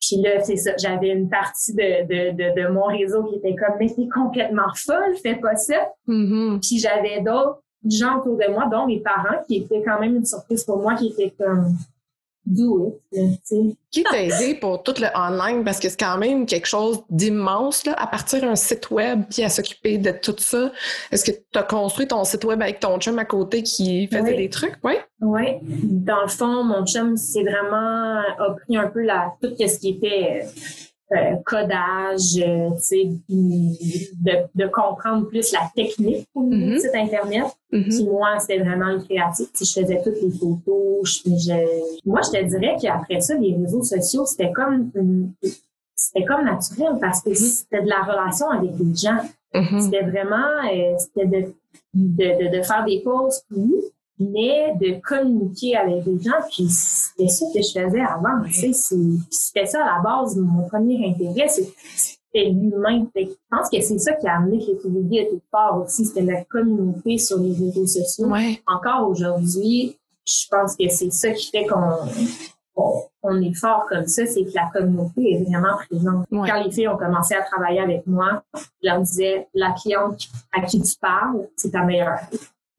Puis 0.00 0.22
là, 0.22 0.44
c'est 0.44 0.56
ça, 0.56 0.70
j'avais 0.78 1.08
une 1.08 1.28
partie 1.28 1.74
de, 1.74 2.06
de, 2.06 2.30
de, 2.36 2.62
de, 2.62 2.68
mon 2.68 2.84
réseau 2.84 3.24
qui 3.24 3.34
était 3.34 3.56
comme, 3.56 3.74
mais 3.80 3.88
c'est 3.88 4.08
complètement 4.08 4.72
folle, 4.76 5.16
fais 5.20 5.34
pas 5.34 5.56
ça. 5.56 5.88
Mm-hmm. 6.06 6.60
Puis 6.60 6.78
j'avais 6.78 7.20
d'autres 7.20 7.60
gens 7.88 8.18
autour 8.18 8.36
de 8.36 8.50
moi, 8.52 8.66
dont 8.70 8.86
mes 8.86 9.00
parents, 9.00 9.42
qui 9.46 9.56
étaient 9.56 9.82
quand 9.84 10.00
même 10.00 10.16
une 10.16 10.26
surprise 10.26 10.64
pour 10.64 10.78
moi, 10.78 10.94
qui 10.94 11.08
étaient 11.08 11.34
comme, 11.38 11.76
do 12.46 13.00
it. 13.12 13.42
Qui 13.90 14.02
t'a 14.04 14.22
aidé 14.22 14.54
pour 14.54 14.82
tout 14.82 14.94
le 14.98 15.06
online? 15.16 15.64
Parce 15.64 15.78
que 15.78 15.88
c'est 15.88 15.98
quand 15.98 16.18
même 16.18 16.46
quelque 16.46 16.66
chose 16.66 17.02
d'immense, 17.10 17.84
là, 17.86 17.94
à 17.98 18.06
partir 18.06 18.40
d'un 18.40 18.56
site 18.56 18.90
web 18.90 19.22
puis 19.30 19.42
à 19.42 19.48
s'occuper 19.48 19.98
de 19.98 20.10
tout 20.10 20.34
ça. 20.38 20.72
Est-ce 21.10 21.24
que 21.24 21.36
tu 21.36 21.58
as 21.58 21.62
construit 21.62 22.06
ton 22.06 22.24
site 22.24 22.44
web 22.44 22.62
avec 22.62 22.80
ton 22.80 22.98
chum 22.98 23.18
à 23.18 23.24
côté 23.24 23.62
qui 23.62 24.06
faisait 24.06 24.22
oui. 24.22 24.36
des 24.36 24.50
trucs? 24.50 24.76
Oui. 24.84 24.94
Oui. 25.20 25.58
Dans 25.62 26.22
le 26.22 26.28
fond, 26.28 26.64
mon 26.64 26.84
chum, 26.86 27.16
c'est 27.16 27.42
vraiment, 27.42 28.20
a 28.20 28.56
pris 28.64 28.76
un 28.76 28.88
peu 28.88 29.02
la, 29.02 29.32
tout 29.42 29.50
ce 29.58 29.78
qui 29.78 29.90
était, 29.90 30.46
euh, 31.12 31.34
codage, 31.44 32.38
euh, 32.38 32.70
de, 33.28 34.32
de 34.54 34.66
comprendre 34.68 35.26
plus 35.28 35.52
la 35.52 35.70
technique 35.74 36.26
le 36.36 36.56
Mhm. 36.72 36.78
site 36.78 36.94
Internet. 36.94 37.44
Puis 37.70 38.04
moi, 38.04 38.38
c'était 38.38 38.58
vraiment 38.58 38.90
le 38.90 39.00
créatif. 39.00 39.48
Tu 39.52 39.64
sais, 39.64 39.80
je 39.80 39.86
faisais 39.86 40.02
toutes 40.02 40.20
les 40.22 40.30
photos. 40.30 41.04
Je, 41.04 41.30
je- 41.30 42.08
Moi, 42.08 42.20
je 42.24 42.30
te 42.38 42.44
dirais 42.44 42.76
qu'après 42.80 43.20
ça, 43.20 43.34
les 43.36 43.54
réseaux 43.56 43.82
sociaux, 43.82 44.24
c'était 44.26 44.52
comme 44.52 44.90
une- 44.94 45.32
c'était 45.96 46.24
comme 46.24 46.44
naturel 46.44 46.92
parce 47.00 47.22
que 47.22 47.34
c'était 47.34 47.82
de 47.82 47.88
la 47.88 48.02
relation 48.02 48.48
avec 48.50 48.70
les 48.78 48.94
gens. 48.94 49.18
C'était 49.80 50.02
vraiment 50.04 50.48
euh, 50.72 50.94
c'était 50.98 51.26
de, 51.26 51.52
de, 51.94 52.24
de, 52.50 52.56
de 52.58 52.62
faire 52.62 52.84
des 52.84 53.00
pauses, 53.00 53.42
mais 54.20 54.74
de 54.80 55.00
communiquer 55.00 55.76
avec 55.76 56.04
les 56.06 56.20
gens. 56.20 56.30
Puis 56.50 56.68
c'était 56.68 57.28
ça 57.28 57.46
que 57.52 57.60
je 57.62 57.68
faisais 57.68 58.00
avant. 58.00 58.42
Tu 58.46 58.72
sais, 58.72 58.72
c'était 59.30 59.66
ça 59.66 59.82
à 59.84 59.96
la 59.96 60.02
base 60.02 60.36
mon 60.36 60.68
premier 60.68 61.08
intérêt. 61.08 61.48
c'est- 61.48 61.72
C'était 62.32 62.50
l'humain. 62.50 63.06
Je 63.16 63.24
pense 63.50 63.68
que 63.68 63.80
c'est 63.80 63.98
ça 63.98 64.12
qui 64.12 64.28
a 64.28 64.36
amené 64.36 64.58
que 64.60 64.86
les 64.86 65.20
à 65.22 65.24
tout 65.30 65.40
part 65.50 65.80
aussi. 65.82 66.04
C'était 66.04 66.20
la 66.22 66.44
communauté 66.44 67.18
sur 67.18 67.38
les 67.38 67.52
réseaux 67.52 67.86
sociaux. 67.86 68.28
Encore 68.68 69.08
aujourd'hui, 69.10 69.98
je 70.24 70.46
pense 70.48 70.76
que 70.76 70.88
c'est 70.88 71.10
ça 71.10 71.32
qui 71.32 71.50
fait 71.50 71.66
qu'on 71.66 71.80
on, 72.76 73.02
on 73.24 73.42
est 73.42 73.52
fort 73.52 73.84
comme 73.88 74.06
ça, 74.06 74.24
c'est 74.26 74.44
que 74.44 74.54
la 74.54 74.70
communauté 74.72 75.32
est 75.32 75.42
vraiment 75.44 75.76
présente. 75.88 76.24
Ouais. 76.30 76.48
Quand 76.48 76.62
les 76.62 76.70
filles 76.70 76.86
ont 76.88 76.96
commencé 76.96 77.34
à 77.34 77.42
travailler 77.42 77.80
avec 77.80 78.06
moi, 78.06 78.42
je 78.54 78.88
leur 78.88 79.00
disais, 79.00 79.48
la 79.52 79.72
cliente 79.72 80.28
à 80.56 80.62
qui 80.62 80.80
tu 80.80 80.94
parles, 81.00 81.48
c'est 81.56 81.70
ta 81.72 81.82
meilleure. 81.82 82.20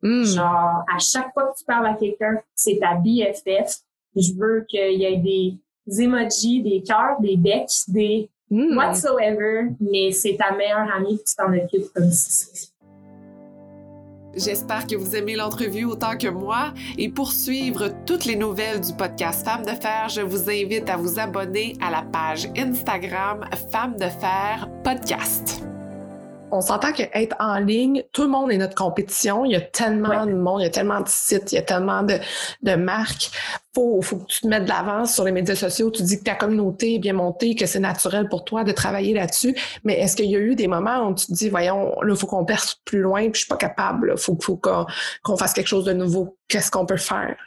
Mm. 0.02 0.24
Genre, 0.24 0.84
à 0.94 1.00
chaque 1.00 1.34
fois 1.34 1.48
que 1.52 1.58
tu 1.60 1.66
parles 1.66 1.88
à 1.88 1.94
quelqu'un, 1.94 2.40
c'est 2.56 2.80
ta 2.80 2.96
BFF. 2.96 3.80
Je 4.16 4.34
veux 4.38 4.66
qu'il 4.68 5.00
y 5.00 5.06
ait 5.06 5.18
des 5.18 5.58
emojis, 6.02 6.62
des 6.64 6.84
cœurs, 6.84 7.20
des 7.22 7.38
becs, 7.38 7.70
des 7.88 8.30
Mm. 8.54 8.76
whatsoever, 8.78 9.70
mais 9.80 10.12
c'est 10.12 10.36
ta 10.36 10.54
meilleure 10.54 10.94
amie 10.94 11.18
que 11.18 11.24
tu 11.24 11.36
t'en 11.38 11.54
occupes 11.54 11.94
comme 11.94 12.12
si 12.12 12.70
J'espère 14.36 14.88
que 14.88 14.96
vous 14.96 15.16
aimez 15.16 15.36
l'entrevue 15.38 15.86
autant 15.86 16.18
que 16.18 16.28
moi 16.28 16.74
et 16.98 17.08
pour 17.10 17.32
suivre 17.32 17.90
toutes 18.06 18.26
les 18.26 18.36
nouvelles 18.36 18.82
du 18.82 18.94
podcast 18.94 19.46
Femmes 19.46 19.64
de 19.66 19.72
Fer, 19.72 20.08
je 20.10 20.22
vous 20.22 20.50
invite 20.50 20.90
à 20.90 20.98
vous 20.98 21.18
abonner 21.20 21.78
à 21.82 21.92
la 21.92 22.02
page 22.02 22.50
Instagram 22.58 23.46
Femmes 23.72 23.96
de 23.98 24.08
Fer 24.08 24.70
Podcast. 24.84 25.64
On 26.52 26.62
s'entend 26.62 26.92
que 26.92 27.04
être 27.14 27.36
en 27.40 27.58
ligne, 27.60 28.04
tout 28.12 28.24
le 28.24 28.28
monde 28.28 28.52
est 28.52 28.58
notre 28.58 28.76
compétition. 28.76 29.46
Il 29.46 29.52
y 29.52 29.56
a 29.56 29.62
tellement 29.62 30.10
Ouais. 30.10 30.32
de 30.32 30.34
monde, 30.34 30.60
il 30.62 30.64
y 30.64 30.68
a 30.68 30.70
tellement 30.70 31.00
de 31.00 31.08
sites, 31.08 31.52
il 31.52 31.56
y 31.56 31.58
a 31.58 31.62
tellement 31.62 32.04
de, 32.04 32.16
de 32.62 32.76
marques. 32.76 33.32
Faut, 33.74 34.02
faut 34.02 34.18
que 34.18 34.26
tu 34.26 34.42
te 34.42 34.48
mettes 34.48 34.64
de 34.66 34.70
l'avant 34.70 35.06
sur 35.06 35.24
les 35.24 35.32
médias 35.32 35.56
sociaux. 35.56 35.90
Tu 35.92 36.04
dis 36.04 36.20
que 36.20 36.24
ta 36.26 36.36
communauté 36.36 36.96
est 36.96 37.00
bien 37.00 37.14
montée, 37.14 37.56
que 37.56 37.66
c'est 37.66 37.80
naturel 37.80 38.28
pour 38.28 38.44
toi 38.44 38.64
de 38.66 38.72
travailler 38.74 39.14
là-dessus. 39.14 39.56
Mais 39.86 40.00
est-ce 40.00 40.16
qu'il 40.18 40.30
y 40.30 40.36
a 40.36 40.40
eu 40.40 40.56
des 40.56 40.68
moments 40.68 41.08
où 41.08 41.16
tu 41.16 41.28
te 41.28 41.34
dis, 41.34 41.48
voyons, 41.50 41.94
là, 42.02 42.16
faut 42.16 42.28
qu'on 42.28 42.44
perce 42.46 42.76
plus 42.84 43.00
loin, 43.00 43.22
puis 43.24 43.34
je 43.36 43.40
suis 43.40 43.48
pas 43.48 43.56
capable. 43.58 44.08
Là. 44.10 44.18
Faut, 44.18 44.38
faut 44.42 44.58
qu'on, 44.58 44.86
qu'on 45.24 45.38
fasse 45.38 45.54
quelque 45.54 45.68
chose 45.68 45.86
de 45.86 45.94
nouveau. 45.94 46.38
Qu'est-ce 46.50 46.70
qu'on 46.70 46.86
peut 46.86 46.98
faire? 46.98 47.38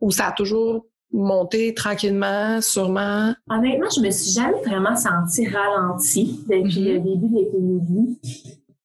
Ou 0.00 0.10
ça 0.12 0.28
a 0.28 0.32
toujours 0.32 0.86
monté 1.12 1.74
tranquillement, 1.74 2.60
sûrement? 2.60 3.32
Honnêtement, 3.50 3.88
je 3.94 4.00
me 4.00 4.10
suis 4.10 4.32
jamais 4.32 4.60
vraiment 4.64 4.96
sentie 4.96 5.48
ralentie 5.48 6.44
depuis 6.48 6.80
Mhm. 6.88 6.94
le 6.94 7.00
début 7.00 7.28
des 7.28 7.48
télévisions 7.50 8.16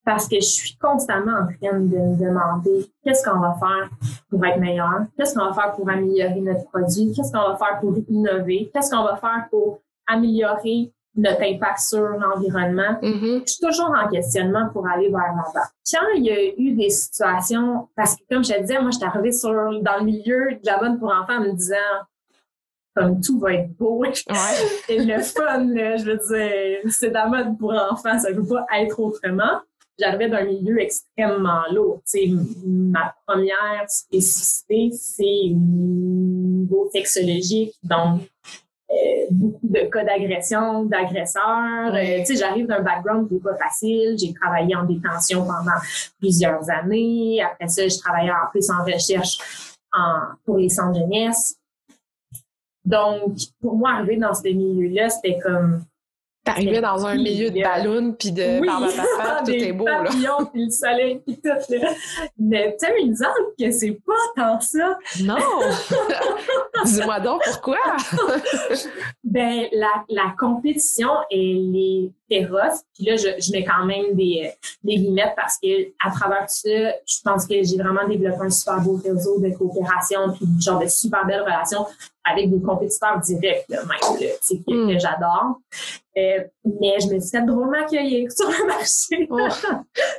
parce 0.06 0.28
que 0.28 0.36
je 0.38 0.46
suis 0.46 0.76
constamment 0.78 1.34
en 1.34 1.46
train 1.46 1.80
de 1.80 1.86
me 1.86 2.18
demander 2.20 2.90
qu'est-ce 3.04 3.24
qu'on 3.28 3.40
va 3.40 3.56
faire 3.60 3.90
pour 4.30 4.44
être 4.46 4.60
meilleur, 4.60 5.06
qu'est-ce 5.18 5.36
qu'on 5.36 5.46
va 5.46 5.54
faire 5.54 5.74
pour 5.76 5.90
améliorer 5.90 6.42
notre 6.42 6.66
produit, 6.70 7.12
qu'est-ce 7.16 7.32
qu'on 7.32 7.50
va 7.52 7.58
faire 7.58 7.80
pour 7.80 7.96
innover, 8.10 8.70
qu'est-ce 8.74 8.90
qu'on 8.90 9.04
va 9.04 9.16
faire 9.18 9.48
pour 9.52 9.82
améliorer 10.08 10.92
notre 11.20 11.42
impact 11.44 11.80
sur 11.80 12.02
l'environnement. 12.02 12.98
Mhm. 13.02 13.42
Je 13.46 13.52
suis 13.54 13.66
toujours 13.66 13.92
en 13.96 14.08
questionnement 14.10 14.70
pour 14.74 14.88
aller 14.88 15.10
vers 15.10 15.20
l'avant. 15.36 15.66
Quand 15.92 16.08
il 16.16 16.24
y 16.26 16.32
a 16.32 16.54
eu 16.58 16.72
des 16.74 16.90
situations, 16.90 17.88
parce 17.96 18.16
que 18.16 18.22
comme 18.32 18.44
je 18.44 18.54
te 18.54 18.62
disais, 18.62 18.80
moi, 18.82 18.92
je 18.92 18.98
suis 18.98 19.06
arrivée 19.06 19.32
sur, 19.32 19.52
dans 19.82 19.98
le 20.00 20.04
milieu 20.06 20.52
de 20.54 20.60
la 20.66 20.78
bonne 20.80 21.00
pour 21.00 21.10
enfants 21.10 21.38
en 21.38 21.42
me 21.42 21.52
disant 21.54 21.76
comme 22.96 23.22
tout 23.22 23.40
va 23.40 23.54
être 23.54 23.76
beau 23.78 24.00
Ouais. 24.04 24.14
et 24.90 25.00
le 25.06 25.22
fun, 25.22 25.64
là, 25.74 25.96
je 25.98 26.06
veux 26.06 26.18
dire, 26.18 26.92
c'est 26.92 27.10
la 27.12 27.28
mode 27.28 27.58
pour 27.58 27.72
enfants, 27.72 28.20
ça 28.20 28.32
ne 28.32 28.36
peut 28.36 28.48
pas 28.48 28.66
être 28.78 29.00
autrement. 29.00 29.62
J'arrivais 29.98 30.30
d'un 30.30 30.46
milieu 30.46 30.80
extrêmement 30.80 31.64
lourd. 31.74 32.02
Tu 32.10 32.20
sais, 32.20 32.24
m- 32.26 32.46
ma 32.66 33.14
première 33.28 33.84
spécificité, 33.90 34.90
c'est 34.94 35.50
niveau 35.54 36.90
sexologique, 36.94 37.74
donc 37.84 38.22
beaucoup 39.32 39.68
de 39.68 39.90
cas 39.92 40.04
d'agression, 40.04 40.86
d'agresseurs. 40.86 41.94
Euh, 41.94 42.20
tu 42.20 42.26
sais, 42.26 42.36
j'arrive 42.36 42.68
d'un 42.68 42.82
background 42.82 43.28
qui 43.28 43.36
n'est 43.36 43.40
pas 43.40 43.56
facile. 43.56 44.16
J'ai 44.18 44.34
travaillé 44.34 44.76
en 44.76 44.84
détention 44.84 45.42
pendant 45.42 45.78
plusieurs 46.20 46.70
années. 46.70 47.42
Après 47.42 47.68
ça, 47.68 47.88
je 47.88 47.98
travaillais 47.98 48.32
en 48.32 48.50
plus 48.52 48.70
en 48.70 48.84
recherche 48.84 49.38
en, 49.94 50.36
pour 50.46 50.58
les 50.58 50.70
centres 50.70 51.00
jeunesse. 51.00 51.56
Donc, 52.86 53.38
pour 53.62 53.76
moi, 53.76 53.92
arriver 53.92 54.18
dans 54.18 54.34
ce 54.34 54.48
milieu-là, 54.48 55.10
c'était 55.10 55.38
comme 55.40 55.84
T'arrivais 56.44 56.82
dans 56.82 57.06
un 57.06 57.16
milieu 57.16 57.50
de 57.50 57.56
Oui. 57.56 57.64
ballon 57.64 58.14
puis 58.18 58.32
de 58.32 58.60
oui, 58.62 58.68
barbe 58.68 58.84
à 58.86 58.88
papa, 59.18 59.44
tout 59.46 59.52
est 59.52 59.74
beau, 59.74 59.86
là. 59.86 60.06
puis 60.52 60.66
le 60.66 60.72
soleil, 60.72 61.22
puis 61.26 61.40
tout. 61.40 61.50
Là. 61.50 61.90
Mais 62.38 62.76
me 62.82 63.16
semble 63.16 63.54
que 63.60 63.72
c'est 63.72 64.00
pas 64.06 64.14
tant 64.36 64.60
ça. 64.60 64.98
Non! 65.22 65.36
Dis-moi 66.86 67.20
donc 67.20 67.42
pourquoi? 67.46 67.78
Ben, 69.24 69.66
la, 69.74 70.04
la 70.10 70.34
compétition, 70.40 71.10
elle 71.30 71.76
est 71.76 72.12
féroce. 72.30 72.82
Puis 72.96 73.06
là, 73.06 73.16
je, 73.16 73.28
je 73.42 73.52
mets 73.52 73.64
quand 73.66 73.86
même 73.86 74.14
des, 74.16 74.44
euh, 74.46 74.50
des 74.84 74.96
guillemets 74.96 75.34
parce 75.36 75.58
que 75.62 75.90
à 76.04 76.12
travers 76.12 76.42
tout 76.42 76.70
ça, 76.70 76.70
je 77.06 77.22
pense 77.24 77.46
que 77.46 77.56
j'ai 77.64 77.78
vraiment 77.78 78.08
développé 78.08 78.38
un 78.46 78.50
super 78.50 78.82
beau 78.82 79.00
réseau 79.04 79.40
de 79.40 79.50
coopération, 79.52 80.32
puis 80.34 80.46
genre 80.60 80.80
de 80.80 80.88
super 80.88 81.26
belles 81.26 81.42
relations 81.42 81.86
avec 82.24 82.50
des 82.50 82.62
compétiteurs 82.62 83.20
directs, 83.20 83.66
là, 83.70 83.80
même, 83.82 83.90
là, 83.90 84.28
que, 84.50 84.94
que 84.94 85.00
j'adore. 85.00 85.60
Euh, 86.18 86.44
mais 86.66 87.00
je 87.00 87.08
me 87.14 87.20
suis 87.20 87.30
fait 87.30 87.46
drôlement 87.46 87.80
accueillir 87.80 88.30
sur 88.36 88.50
le 88.50 88.68
marché. 88.68 89.28
Oh. 89.30 89.48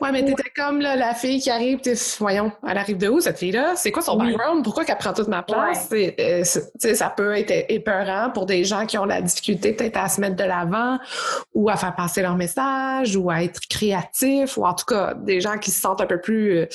Ouais, 0.00 0.12
mais 0.12 0.24
t'étais 0.24 0.50
comme 0.56 0.80
là, 0.80 0.96
la 0.96 1.14
fille 1.14 1.40
qui 1.40 1.50
arrive, 1.50 1.80
t'es, 1.80 1.94
voyons, 2.18 2.52
elle 2.66 2.78
arrive 2.78 2.96
de 2.96 3.08
où 3.08 3.20
cette 3.20 3.38
fille-là? 3.38 3.74
C'est 3.76 3.90
quoi 3.90 4.02
son 4.02 4.18
Oui. 4.18 4.32
background? 4.32 4.64
Pourquoi 4.64 4.84
qu'elle 4.84 4.96
prend 4.96 5.12
toute 5.12 5.28
ma 5.28 5.42
place? 5.42 5.88
Euh, 5.92 6.44
ça 6.44 7.10
peut 7.14 7.36
être 7.36 7.66
épeurant 7.68 8.30
pour 8.32 8.46
des 8.46 8.64
gens 8.64 8.86
qui 8.86 8.96
ont 8.98 9.04
la 9.04 9.20
difficulté 9.20 9.72
peut-être 9.72 9.98
à 9.98 10.08
se 10.08 10.20
mettre 10.20 10.36
de 10.36 10.44
l'avant 10.44 10.98
ou 11.54 11.68
à 11.68 11.76
faire 11.76 11.94
passer 11.94 12.22
leur 12.22 12.36
message 12.36 13.16
ou 13.16 13.28
à 13.30 13.42
être 13.42 13.60
créatif 13.68 14.56
ou 14.56 14.64
en 14.64 14.74
tout 14.74 14.86
cas 14.86 15.14
des 15.14 15.40
gens 15.40 15.58
qui 15.58 15.70
se 15.70 15.80
sentent 15.80 16.00
un 16.00 16.06
peu 16.06 16.20
plus 16.20 16.60
euh, 16.60 16.66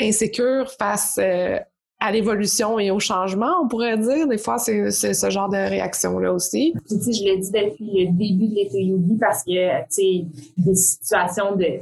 insécures 0.00 0.70
face 0.78 1.18
euh, 1.22 1.58
à 2.02 2.10
l'évolution 2.10 2.80
et 2.80 2.90
au 2.90 2.98
changement, 2.98 3.62
on 3.62 3.68
pourrait 3.68 3.96
dire. 3.96 4.26
Des 4.26 4.38
fois, 4.38 4.58
c'est 4.58 4.90
ce 4.90 5.30
genre 5.30 5.48
de 5.48 5.56
réaction-là 5.56 6.32
aussi. 6.32 6.74
tu 6.88 6.96
sais, 6.98 7.12
je 7.12 7.24
l'ai 7.24 7.38
dit 7.38 7.50
depuis 7.52 8.06
le 8.06 8.12
début 8.12 8.48
de 8.48 8.54
l'été 8.56 8.82
yogi 8.82 9.16
parce 9.20 9.44
que, 9.44 9.80
tu 9.82 9.86
sais, 9.88 10.24
des 10.56 10.74
situations 10.74 11.54
de 11.56 11.80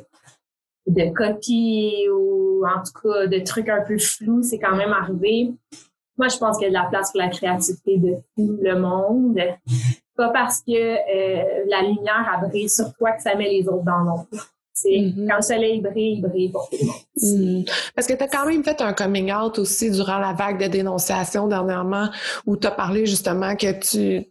de 0.87 1.13
copies 1.13 2.09
ou 2.13 2.65
en 2.67 2.83
tout 2.83 3.09
cas 3.09 3.27
de 3.27 3.39
trucs 3.39 3.69
un 3.69 3.83
peu 3.83 3.97
flous, 3.97 4.43
c'est 4.43 4.59
quand 4.59 4.77
même 4.77 4.93
arrivé. 4.93 5.53
Moi, 6.19 6.29
je 6.29 6.37
pense 6.37 6.59
qu'il 6.59 6.65
y 6.65 6.67
a 6.67 6.71
de 6.71 6.75
la 6.75 6.89
place 6.91 7.13
pour 7.13 7.21
la 7.21 7.29
créativité 7.29 7.97
de 7.97 8.17
tout 8.37 8.59
le 8.61 8.79
monde. 8.79 9.39
Pas 10.17 10.31
parce 10.31 10.61
que 10.61 10.73
euh, 10.73 11.65
la 11.69 11.83
lumière 11.83 12.29
a 12.31 12.47
brillé 12.47 12.69
sur 12.69 12.93
toi 12.95 13.13
que 13.13 13.23
ça 13.23 13.35
met 13.37 13.49
les 13.49 13.67
autres 13.69 13.85
dans 13.85 13.99
l'ombre. 13.99 14.27
Mm-hmm. 14.85 15.29
Quand 15.29 15.37
le 15.37 15.43
soleil 15.43 15.81
brille, 15.81 16.15
il 16.17 16.23
brille 16.23 16.51
pour 16.51 16.69
tout 16.69 16.77
le 16.79 16.87
monde. 16.87 16.97
Mm-hmm. 17.21 17.69
Parce 17.95 18.07
que 18.07 18.15
tu 18.15 18.23
as 18.23 18.29
quand 18.29 18.47
même 18.47 18.65
fait 18.65 18.81
un 18.81 18.93
coming 18.93 19.33
out 19.33 19.59
aussi 19.59 19.91
durant 19.91 20.19
la 20.19 20.33
vague 20.33 20.61
de 20.61 20.67
dénonciation 20.67 21.49
dernièrement 21.49 22.09
où 22.47 22.57
tu 22.57 22.67
as 22.67 22.71
parlé 22.71 23.07
justement 23.07 23.57
que 23.57 23.73
tu 23.73 24.27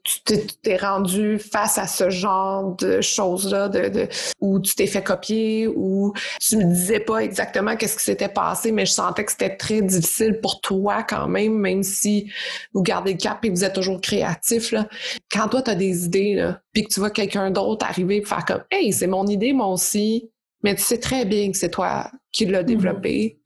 t'es 0.63 0.77
rendu 0.77 1.39
face 1.39 1.77
à 1.77 1.87
ce 1.87 2.09
genre 2.09 2.75
de 2.77 3.01
choses-là, 3.01 3.69
de, 3.69 3.89
de, 3.89 4.07
où 4.39 4.59
tu 4.59 4.75
t'es 4.75 4.87
fait 4.87 5.03
copier, 5.03 5.67
où 5.67 6.13
tu 6.39 6.57
me 6.57 6.63
disais 6.63 6.99
pas 6.99 7.19
exactement 7.19 7.75
qu'est-ce 7.75 7.97
qui 7.97 8.03
s'était 8.03 8.29
passé, 8.29 8.71
mais 8.71 8.85
je 8.85 8.91
sentais 8.91 9.25
que 9.25 9.31
c'était 9.31 9.55
très 9.55 9.81
difficile 9.81 10.39
pour 10.41 10.61
toi 10.61 11.03
quand 11.03 11.27
même, 11.27 11.53
même 11.53 11.83
si 11.83 12.31
vous 12.73 12.81
gardez 12.81 13.13
le 13.13 13.17
cap 13.17 13.43
et 13.45 13.49
vous 13.49 13.63
êtes 13.63 13.73
toujours 13.73 14.01
créatif. 14.01 14.71
Là. 14.71 14.87
Quand 15.31 15.47
toi, 15.49 15.61
tu 15.61 15.71
as 15.71 15.75
des 15.75 16.05
idées, 16.05 16.51
puis 16.73 16.83
que 16.83 16.93
tu 16.93 16.99
vois 16.99 17.09
quelqu'un 17.09 17.51
d'autre 17.51 17.85
arriver 17.85 18.17
et 18.17 18.25
faire 18.25 18.45
comme 18.45 18.63
Hey, 18.71 18.93
c'est 18.93 19.07
mon 19.07 19.25
idée, 19.27 19.53
moi 19.53 19.67
aussi 19.67 20.29
mais 20.63 20.75
tu 20.75 20.81
sais 20.81 20.97
très 20.97 21.25
bien 21.25 21.51
que 21.51 21.57
c'est 21.57 21.69
toi 21.69 22.11
qui 22.31 22.45
l'as 22.45 22.63
développé. 22.63 23.39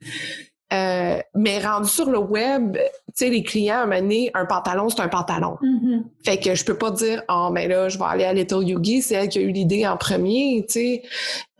Euh, 0.72 1.18
mais 1.34 1.60
rendu 1.60 1.88
sur 1.88 2.10
le 2.10 2.18
web, 2.18 2.76
tu 2.76 2.80
sais, 3.14 3.28
les 3.28 3.42
clients, 3.42 3.88
à 3.88 3.94
un 3.94 4.10
un 4.34 4.46
pantalon, 4.46 4.88
c'est 4.88 5.00
un 5.00 5.08
pantalon. 5.08 5.56
Mm-hmm. 5.62 6.02
Fait 6.24 6.38
que 6.38 6.54
je 6.54 6.64
peux 6.64 6.76
pas 6.76 6.90
dire, 6.90 7.22
oh, 7.28 7.50
mais 7.52 7.68
là, 7.68 7.88
je 7.88 7.98
vais 7.98 8.04
aller 8.04 8.24
à 8.24 8.32
Little 8.32 8.66
Yugi, 8.66 9.02
c'est 9.02 9.14
elle 9.14 9.28
qui 9.28 9.38
a 9.38 9.42
eu 9.42 9.52
l'idée 9.52 9.86
en 9.86 9.96
premier, 9.96 10.64
tu 10.66 10.72
sais. 10.72 11.02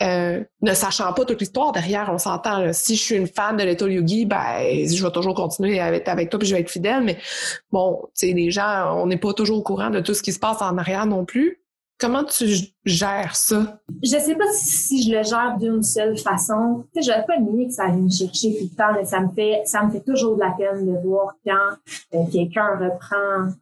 Euh, 0.03 0.43
ne 0.63 0.75
sachant 0.75 1.13
pas 1.13 1.25
toute 1.25 1.39
l'histoire 1.39 1.71
derrière, 1.71 2.11
on 2.13 2.19
s'entend. 2.19 2.73
Si 2.73 2.97
je 2.97 3.03
suis 3.03 3.15
une 3.15 3.29
fan 3.29 3.57
de 3.57 3.63
Little 3.63 3.93
Yugi, 3.93 4.27
ben, 4.27 4.39
je 4.89 5.05
vais 5.05 5.13
toujours 5.13 5.35
continuer 5.35 5.77
être 5.77 6.09
avec 6.09 6.31
toi 6.31 6.39
puis 6.41 6.49
je 6.49 6.55
vais 6.55 6.63
être 6.63 6.71
fidèle. 6.71 7.03
Mais 7.05 7.19
bon, 7.71 8.01
tu 8.19 8.27
sais, 8.27 8.33
les 8.33 8.51
gens, 8.51 8.97
on 8.97 9.07
n'est 9.07 9.19
pas 9.19 9.33
toujours 9.33 9.59
au 9.59 9.63
courant 9.63 9.91
de 9.91 10.01
tout 10.01 10.15
ce 10.15 10.23
qui 10.23 10.33
se 10.33 10.41
passe 10.41 10.61
en 10.61 10.77
arrière 10.77 11.07
non 11.07 11.25
plus. 11.25 11.64
Comment 11.99 12.25
tu 12.25 12.47
gères 12.85 13.37
ça? 13.37 13.81
Je 14.03 14.09
sais 14.19 14.35
pas 14.35 14.53
si, 14.53 15.05
je 15.05 15.17
le 15.17 15.23
gère 15.23 15.57
d'une 15.59 15.83
seule 15.83 16.19
façon. 16.19 16.85
Tu 16.93 17.03
sais, 17.03 17.11
j'aurais 17.11 17.25
pas 17.25 17.39
nié 17.39 17.69
que 17.69 17.73
ça 17.73 17.85
allait 17.85 17.97
me 18.01 18.11
chercher 18.11 18.57
tout 18.57 18.65
le 18.65 18.77
temps, 18.77 18.93
mais 18.95 19.05
ça 19.05 19.21
me 19.21 19.33
fait, 19.33 19.63
ça 19.65 19.85
me 19.85 19.91
fait 19.91 20.01
toujours 20.01 20.35
de 20.35 20.41
la 20.41 20.51
peine 20.51 20.85
de 20.87 20.99
voir 21.07 21.35
quand 21.47 21.71
euh, 22.15 22.25
quelqu'un 22.33 22.77
reprend, 22.77 23.55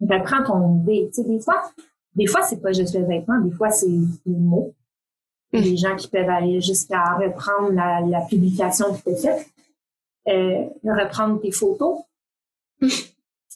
reprend 0.00 0.44
ton 0.44 0.76
idée. 0.80 1.10
Tu 1.12 1.22
sais, 1.22 1.28
des 1.28 1.40
fois, 1.40 1.70
des 2.14 2.26
fois, 2.26 2.42
c'est 2.42 2.62
pas 2.62 2.72
juste 2.72 2.94
le 2.94 3.04
vêtement, 3.04 3.40
des 3.40 3.50
fois, 3.50 3.70
c'est 3.70 3.88
les 3.88 4.10
mots. 4.26 4.74
A 5.52 5.60
des 5.60 5.76
gens 5.76 5.96
qui 5.96 6.08
peuvent 6.08 6.28
aller 6.28 6.60
jusqu'à 6.60 7.14
reprendre 7.14 7.72
la, 7.72 8.00
la 8.00 8.20
publication 8.22 8.92
que 8.94 9.02
tu 9.02 9.10
as 9.10 9.16
faite, 9.16 9.46
euh, 10.28 10.66
reprendre 10.84 11.40
tes 11.40 11.52
photos 11.52 11.98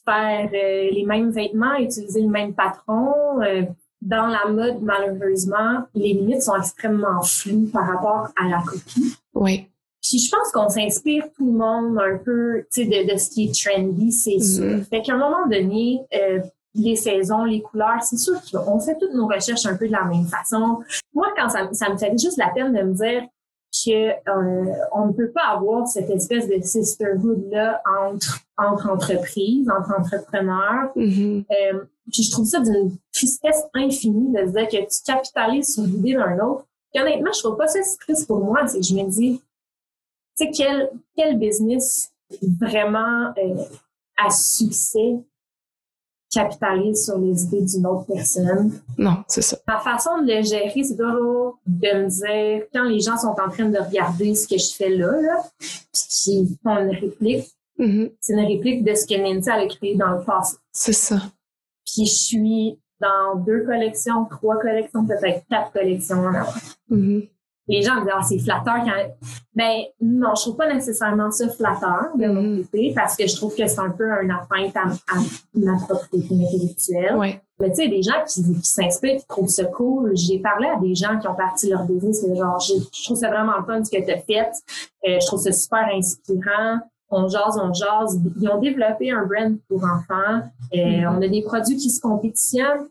faire 0.05 0.49
euh, 0.53 0.91
les 0.91 1.05
mêmes 1.07 1.31
vêtements, 1.31 1.77
utiliser 1.77 2.23
le 2.23 2.29
même 2.29 2.55
patron. 2.55 3.41
Euh, 3.43 3.63
dans 4.01 4.27
la 4.27 4.51
mode, 4.51 4.81
malheureusement, 4.81 5.85
les 5.95 6.15
limites 6.15 6.43
sont 6.43 6.57
extrêmement 6.57 7.21
floues 7.23 7.69
par 7.71 7.87
rapport 7.87 8.29
à 8.41 8.49
la 8.49 8.63
copie. 8.63 9.15
Oui. 9.35 9.67
Puis 10.03 10.19
je 10.19 10.31
pense 10.31 10.51
qu'on 10.53 10.71
s'inspire 10.71 11.25
tout 11.37 11.45
le 11.45 11.59
monde 11.59 11.99
un 11.99 12.17
peu, 12.17 12.65
tu 12.73 12.83
sais, 12.83 12.87
de, 12.87 13.13
de, 13.13 13.19
ce 13.19 13.29
qui 13.29 13.45
est 13.45 13.55
trendy, 13.55 14.11
c'est 14.11 14.37
mm-hmm. 14.37 14.79
sûr. 14.79 14.87
Fait 14.89 15.03
qu'à 15.03 15.13
un 15.13 15.19
moment 15.19 15.47
donné, 15.47 16.01
euh, 16.15 16.41
les 16.75 16.97
saisons, 16.97 17.45
les 17.45 17.61
couleurs, 17.61 18.03
c'est 18.03 18.17
sûr 18.17 18.41
qu'on 18.51 18.81
fait 18.81 18.97
toutes 18.99 19.13
nos 19.13 19.27
recherches 19.27 19.67
un 19.67 19.77
peu 19.77 19.87
de 19.87 19.93
la 19.93 20.05
même 20.05 20.27
façon. 20.27 20.79
Moi, 21.13 21.29
quand 21.37 21.51
ça, 21.51 21.69
ça 21.73 21.91
me 21.91 21.99
fait 21.99 22.13
juste 22.13 22.39
la 22.39 22.49
peine 22.49 22.73
de 22.73 22.83
me 22.83 22.95
dire 22.95 23.23
que 23.85 24.11
euh, 24.11 24.75
on 24.93 25.07
ne 25.07 25.13
peut 25.13 25.31
pas 25.31 25.49
avoir 25.49 25.87
cette 25.87 26.11
espèce 26.11 26.49
de 26.49 26.61
sisterhood 26.61 27.49
là 27.51 27.83
entre 28.07 28.41
entre 28.59 28.91
entreprises, 28.91 29.69
entre 29.71 29.99
entrepreneurs. 29.99 30.93
Mm-hmm. 30.97 31.45
euh, 31.51 31.85
puis 32.13 32.23
je 32.25 32.31
trouve 32.31 32.47
ça 32.47 32.61
d'une 32.61 32.97
tristesse 33.13 33.65
infinie 33.75 34.33
de 34.33 34.47
se 34.47 34.53
dire 34.53 34.69
que 34.69 34.77
tu 34.77 35.03
capitalises 35.05 35.75
sur 35.75 35.85
l'idée 35.85 36.15
d'un 36.15 36.39
autre. 36.41 36.67
Puis 36.93 37.03
honnêtement, 37.03 37.31
je 37.33 37.41
trouve 37.41 37.57
pas 37.57 37.69
ça 37.69 37.79
triste 38.01 38.27
pour 38.27 38.45
moi, 38.45 38.67
c'est 38.67 38.81
que 38.81 38.87
je 38.87 38.95
me 38.95 39.09
dis, 39.09 39.41
tu 40.37 40.45
sais 40.45 40.51
quel 40.51 40.91
quel 41.17 41.39
business 41.39 42.13
vraiment 42.61 43.33
euh, 43.39 43.65
à 44.17 44.31
succès 44.31 45.19
capitalise 46.31 47.05
sur 47.05 47.19
les 47.19 47.43
idées 47.43 47.63
d'une 47.63 47.87
autre 47.87 48.07
personne. 48.07 48.81
Non, 48.97 49.25
c'est 49.27 49.43
ça. 49.43 49.59
Ma 49.67 49.81
façon 49.81 50.23
de 50.23 50.33
le 50.33 50.43
gérer, 50.43 50.83
c'est 50.85 50.97
toujours 50.97 51.59
de 51.67 52.03
me 52.03 52.09
dire, 52.09 52.67
quand 52.73 52.85
les 52.85 53.01
gens 53.01 53.17
sont 53.17 53.35
en 53.41 53.51
train 53.51 53.69
de 53.69 53.79
regarder 53.79 54.35
ce 54.35 54.47
que 54.47 54.57
je 54.57 54.75
fais 54.75 54.91
là, 54.91 55.11
là 55.21 55.43
puis 55.59 56.03
qu'ils 56.09 56.49
font 56.63 56.79
une 56.79 56.91
réplique, 56.91 57.49
mm-hmm. 57.79 58.13
c'est 58.21 58.33
une 58.35 58.47
réplique 58.47 58.85
de 58.85 58.95
ce 58.95 59.07
que 59.07 59.21
Nancy 59.21 59.51
a 59.51 59.67
créé 59.67 59.97
dans 59.97 60.13
le 60.13 60.25
passé. 60.25 60.57
C'est 60.73 60.93
ça. 60.93 61.17
Puis 61.85 62.07
je 62.07 62.15
suis 62.15 62.79
dans 63.01 63.37
deux 63.37 63.65
collections, 63.65 64.27
trois 64.27 64.59
collections, 64.61 65.05
peut-être 65.05 65.45
quatre 65.49 65.73
collections 65.73 66.21
en 66.21 66.35
avant. 66.35 66.53
Mm-hmm 66.91 67.29
les 67.71 67.83
gens 67.83 67.97
me 67.97 68.01
disent 68.01 68.13
ah 68.15 68.23
c'est 68.23 68.39
flatteur 68.39 68.75
quand 68.85 69.31
ben 69.55 69.83
non 70.01 70.35
je 70.35 70.43
trouve 70.43 70.57
pas 70.57 70.73
nécessairement 70.73 71.31
ça 71.31 71.49
flatteur 71.49 72.09
de 72.17 72.27
mon 72.27 72.43
mm-hmm. 72.43 72.63
côté 72.63 72.93
parce 72.95 73.17
que 73.17 73.27
je 73.27 73.37
trouve 73.37 73.55
que 73.55 73.67
c'est 73.67 73.79
un 73.79 73.91
peu 73.91 74.11
un 74.11 74.29
atteinte 74.31 74.77
à, 74.77 75.19
ma 75.55 75.77
propriété 75.77 76.35
intellectuelle 76.35 77.17
ouais. 77.17 77.41
mais 77.61 77.71
tu 77.71 77.77
sais 77.77 77.89
des 77.89 78.03
gens 78.03 78.25
qui, 78.27 78.43
qui 78.43 78.69
s'inspirent 78.69 79.21
qui 79.21 79.27
trouvent 79.27 79.49
ça 79.49 79.65
cool 79.65 80.13
j'ai 80.17 80.39
parlé 80.41 80.69
à 80.69 80.79
des 80.81 80.95
gens 80.95 81.19
qui 81.19 81.29
ont 81.29 81.35
parti 81.35 81.71
leur 81.71 81.85
business 81.85 82.25
et 82.25 82.35
genre 82.35 82.59
je, 82.59 82.75
trouve 83.05 83.17
ça 83.17 83.29
vraiment 83.29 83.57
le 83.59 83.65
fun 83.65 83.85
ce 83.85 83.91
que 83.91 84.05
tu 84.05 84.11
as 84.11 84.19
fait 84.19 84.51
euh, 85.09 85.19
je 85.21 85.27
trouve 85.27 85.41
ça 85.41 85.53
super 85.53 85.87
inspirant 85.95 86.81
on 87.13 87.27
jase, 87.27 87.59
on 87.61 87.73
jase. 87.73 88.21
Ils 88.41 88.49
ont 88.49 88.61
développé 88.61 89.11
un 89.11 89.27
brand 89.27 89.59
pour 89.69 89.83
enfants. 89.83 90.43
Euh, 90.73 90.77
mm-hmm. 90.77 91.09
On 91.09 91.23
a 91.23 91.27
des 91.27 91.43
produits 91.43 91.77
qui 91.77 91.91
se 91.91 92.01
compétitionnent. 92.01 92.87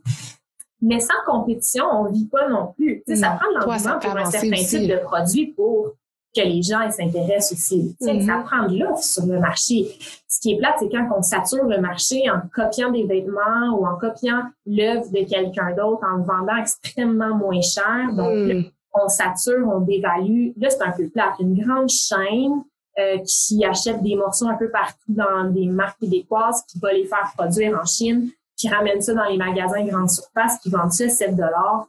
Mais 0.82 1.00
sans 1.00 1.14
compétition, 1.26 1.86
on 1.92 2.06
vit 2.06 2.28
pas 2.28 2.48
non 2.48 2.74
plus. 2.76 3.04
ça 3.08 3.32
prend 3.32 3.50
de 3.50 3.56
l'engouement 3.56 4.00
pour 4.00 4.18
un 4.18 4.32
certain 4.32 4.64
type 4.64 4.90
de 4.90 4.98
produit 5.04 5.48
pour 5.48 5.94
que 6.36 6.42
les 6.42 6.62
gens 6.62 6.90
s'intéressent 6.92 7.54
aussi. 7.54 7.96
Ça 8.00 8.14
mm-hmm. 8.14 8.44
prend 8.44 8.68
de 8.68 8.78
l'offre 8.78 9.04
sur 9.04 9.26
le 9.26 9.40
marché. 9.40 9.88
Ce 10.28 10.40
qui 10.40 10.54
est 10.54 10.58
plate, 10.58 10.76
c'est 10.80 10.90
quand 10.90 11.08
on 11.16 11.22
sature 11.22 11.66
le 11.66 11.82
marché 11.82 12.30
en 12.30 12.42
copiant 12.54 12.92
des 12.92 13.04
vêtements 13.04 13.76
ou 13.78 13.86
en 13.86 13.96
copiant 13.96 14.44
l'œuvre 14.66 15.10
de 15.12 15.28
quelqu'un 15.28 15.76
d'autre 15.76 16.04
en 16.06 16.18
le 16.18 16.24
vendant 16.24 16.58
extrêmement 16.58 17.36
moins 17.36 17.62
cher. 17.62 18.10
Donc, 18.16 18.36
mm. 18.36 18.66
on 18.94 19.10
sature, 19.10 19.68
on 19.68 19.80
dévalue. 19.80 20.52
Là, 20.58 20.70
c'est 20.70 20.84
un 20.84 20.92
peu 20.92 21.10
plate. 21.10 21.34
Une 21.40 21.60
grande 21.64 21.90
chaîne 21.90 22.64
euh, 23.00 23.18
qui 23.26 23.64
achète 23.66 24.04
des 24.04 24.16
morceaux 24.16 24.48
un 24.48 24.56
peu 24.56 24.70
partout 24.70 24.98
dans 25.08 25.50
des 25.50 25.66
marques 25.66 26.00
québécoises, 26.00 26.64
qui 26.70 26.80
va 26.80 26.94
les 26.94 27.06
faire 27.06 27.32
produire 27.36 27.80
en 27.82 27.86
Chine, 27.86 28.30
qui 28.60 28.68
ramènent 28.68 29.02
ça 29.02 29.14
dans 29.14 29.24
les 29.24 29.38
magasins 29.38 29.84
grande 29.86 30.10
surface, 30.10 30.60
qui 30.62 30.70
vendent 30.70 30.92
ça 30.92 31.08
7 31.08 31.36
dollars. 31.36 31.88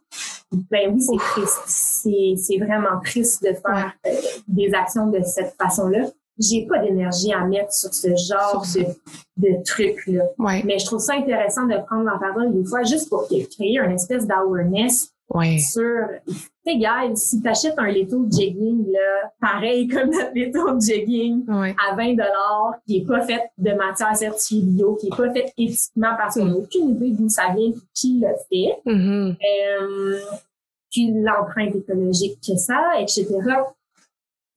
Ben 0.71 0.93
oui, 0.95 1.03
c'est 1.03 1.19
triste. 1.19 1.63
C'est, 1.67 2.35
c'est 2.37 2.59
vraiment 2.59 3.01
triste 3.05 3.43
de 3.43 3.53
faire 3.55 3.93
euh, 4.07 4.11
des 4.47 4.73
actions 4.73 5.09
de 5.09 5.21
cette 5.23 5.55
façon-là. 5.61 6.07
J'ai 6.39 6.67
pas 6.67 6.79
d'énergie 6.79 7.33
à 7.33 7.45
mettre 7.45 7.73
sur 7.75 7.93
ce 7.93 8.09
genre 8.09 8.65
de, 8.75 8.87
de 9.37 9.63
trucs-là. 9.65 10.25
Mais 10.65 10.79
je 10.79 10.87
trouve 10.87 11.01
ça 11.01 11.15
intéressant 11.15 11.67
de 11.67 11.77
prendre 11.85 12.05
la 12.05 12.19
parole 12.19 12.55
des 12.55 12.65
fois 12.65 12.85
juste 12.85 13.11
pour 13.11 13.27
créer 13.27 13.79
une 13.79 13.93
espèce 13.93 14.27
d'awareness 14.27 15.13
sur 15.59 16.09
Hey 16.67 16.79
guys, 16.79 17.17
si 17.17 17.41
t'achètes 17.41 17.79
un 17.79 17.91
Leto 17.91 18.27
jegging, 18.31 18.93
là, 18.93 19.33
pareil 19.41 19.89
comme 19.89 20.11
notre 20.11 20.33
Leto 20.35 20.79
jegging 20.81 21.45
à 21.49 21.95
20 21.95 22.17
qui 22.87 22.99
est 22.99 23.07
pas 23.07 23.23
fait 23.23 23.51
de 23.57 23.73
matière 23.73 24.15
certifiée 24.15 24.63
bio, 24.63 24.95
qui 24.97 25.07
est 25.07 25.17
pas 25.17 25.33
fait 25.33 25.53
éthiquement 25.57 26.15
parce 26.19 26.35
qu'on 26.35 26.45
n'a 26.47 26.55
aucune 26.55 26.91
idée 26.91 27.13
d'où 27.13 27.29
ça 27.29 27.55
vient 27.57 27.73
qui 27.95 28.21
le 28.21 28.29
fait. 28.49 28.91
Mm-hmm. 28.91 29.37
euh, 29.81 30.21
puis 30.91 31.13
l'empreinte 31.15 31.75
écologique 31.77 32.39
que 32.47 32.57
ça, 32.57 33.01
etc. 33.01 33.27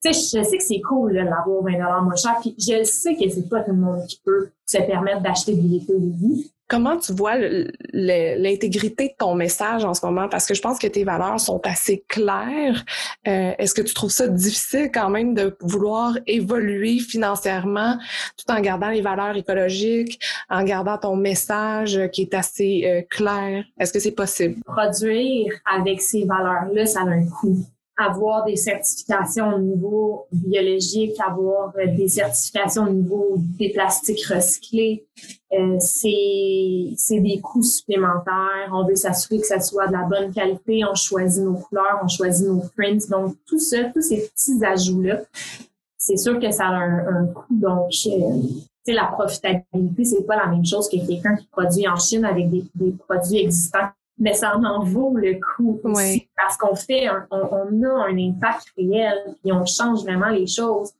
Tu 0.04 0.12
sais, 0.12 0.38
je 0.38 0.44
sais 0.44 0.58
que 0.58 0.64
c'est 0.64 0.80
cool 0.80 1.14
d'avoir 1.14 1.62
20 1.62 2.02
moins 2.02 2.16
cher, 2.16 2.36
puis 2.40 2.54
je 2.58 2.84
sais 2.84 3.14
que 3.14 3.28
c'est 3.30 3.48
pas 3.48 3.62
tout 3.62 3.70
le 3.70 3.78
monde 3.78 4.04
qui 4.06 4.20
peut 4.24 4.50
se 4.66 4.78
permettre 4.78 5.22
d'acheter 5.22 5.54
des 5.54 5.78
Leto 5.78 5.94
vie. 5.98 6.50
Comment 6.68 6.96
tu 6.96 7.12
vois 7.12 7.36
l'intégrité 7.92 9.08
de 9.08 9.14
ton 9.18 9.34
message 9.34 9.84
en 9.84 9.92
ce 9.92 10.04
moment? 10.04 10.28
Parce 10.28 10.46
que 10.46 10.54
je 10.54 10.62
pense 10.62 10.78
que 10.78 10.86
tes 10.86 11.04
valeurs 11.04 11.38
sont 11.38 11.60
assez 11.64 12.04
claires. 12.08 12.84
Euh, 13.28 13.52
est-ce 13.58 13.74
que 13.74 13.82
tu 13.82 13.92
trouves 13.92 14.10
ça 14.10 14.28
difficile 14.28 14.90
quand 14.92 15.10
même 15.10 15.34
de 15.34 15.56
vouloir 15.60 16.16
évoluer 16.26 16.98
financièrement 17.00 17.98
tout 18.36 18.50
en 18.52 18.60
gardant 18.60 18.88
les 18.88 19.02
valeurs 19.02 19.36
écologiques, 19.36 20.18
en 20.48 20.64
gardant 20.64 20.96
ton 20.96 21.16
message 21.16 22.00
qui 22.12 22.22
est 22.22 22.34
assez 22.34 22.82
euh, 22.86 23.02
clair? 23.10 23.64
Est-ce 23.78 23.92
que 23.92 23.98
c'est 23.98 24.12
possible? 24.12 24.62
Produire 24.64 25.52
avec 25.70 26.00
ces 26.00 26.24
valeurs-là, 26.24 26.86
ça 26.86 27.00
a 27.00 27.04
un 27.04 27.26
coût. 27.26 27.64
Avoir 27.96 28.44
des 28.44 28.56
certifications 28.56 29.54
au 29.54 29.58
niveau 29.58 30.26
biologique, 30.32 31.14
avoir 31.24 31.72
des 31.74 32.08
certifications 32.08 32.84
au 32.84 32.90
niveau 32.90 33.36
des 33.38 33.70
plastiques 33.70 34.24
recyclés, 34.26 35.06
euh, 35.52 35.76
c'est 35.78 37.20
des 37.20 37.40
coûts 37.40 37.62
supplémentaires. 37.62 38.70
On 38.72 38.84
veut 38.84 38.96
s'assurer 38.96 39.40
que 39.40 39.46
ça 39.46 39.60
soit 39.60 39.86
de 39.86 39.92
la 39.92 40.02
bonne 40.02 40.32
qualité. 40.32 40.84
On 40.84 40.94
choisit 40.94 41.44
nos 41.44 41.54
couleurs, 41.54 42.00
on 42.02 42.08
choisit 42.08 42.48
nos 42.48 42.62
prints. 42.76 43.08
Donc 43.08 43.36
tout 43.46 43.60
ça, 43.60 43.84
tous 43.94 44.02
ces 44.02 44.28
petits 44.28 44.64
ajouts 44.64 45.02
là, 45.02 45.20
c'est 45.96 46.16
sûr 46.16 46.38
que 46.40 46.50
ça 46.50 46.66
a 46.66 46.74
un, 46.74 47.26
coût. 47.26 47.44
Donc 47.50 47.92
euh, 48.06 48.92
la 48.92 49.06
profitabilité, 49.06 50.04
c'est 50.04 50.26
pas 50.26 50.36
la 50.36 50.46
même 50.46 50.64
chose 50.64 50.88
que 50.88 50.96
quelqu'un 50.96 51.36
qui 51.36 51.46
produit 51.46 51.88
en 51.88 51.96
Chine 51.96 52.24
avec 52.24 52.50
des, 52.50 52.64
des 52.74 52.92
produits 52.92 53.38
existants 53.38 53.88
mais 54.18 54.32
ça 54.32 54.56
en 54.56 54.84
vaut 54.84 55.14
le 55.16 55.38
coup 55.40 55.80
aussi 55.82 56.28
parce 56.36 56.56
qu'on 56.56 56.74
fait, 56.74 57.08
on, 57.30 57.82
a 57.82 58.06
un 58.08 58.18
impact 58.18 58.66
réel 58.76 59.36
et 59.44 59.52
on 59.52 59.66
change 59.66 60.02
vraiment 60.04 60.28
les 60.28 60.46
choses. 60.46 60.92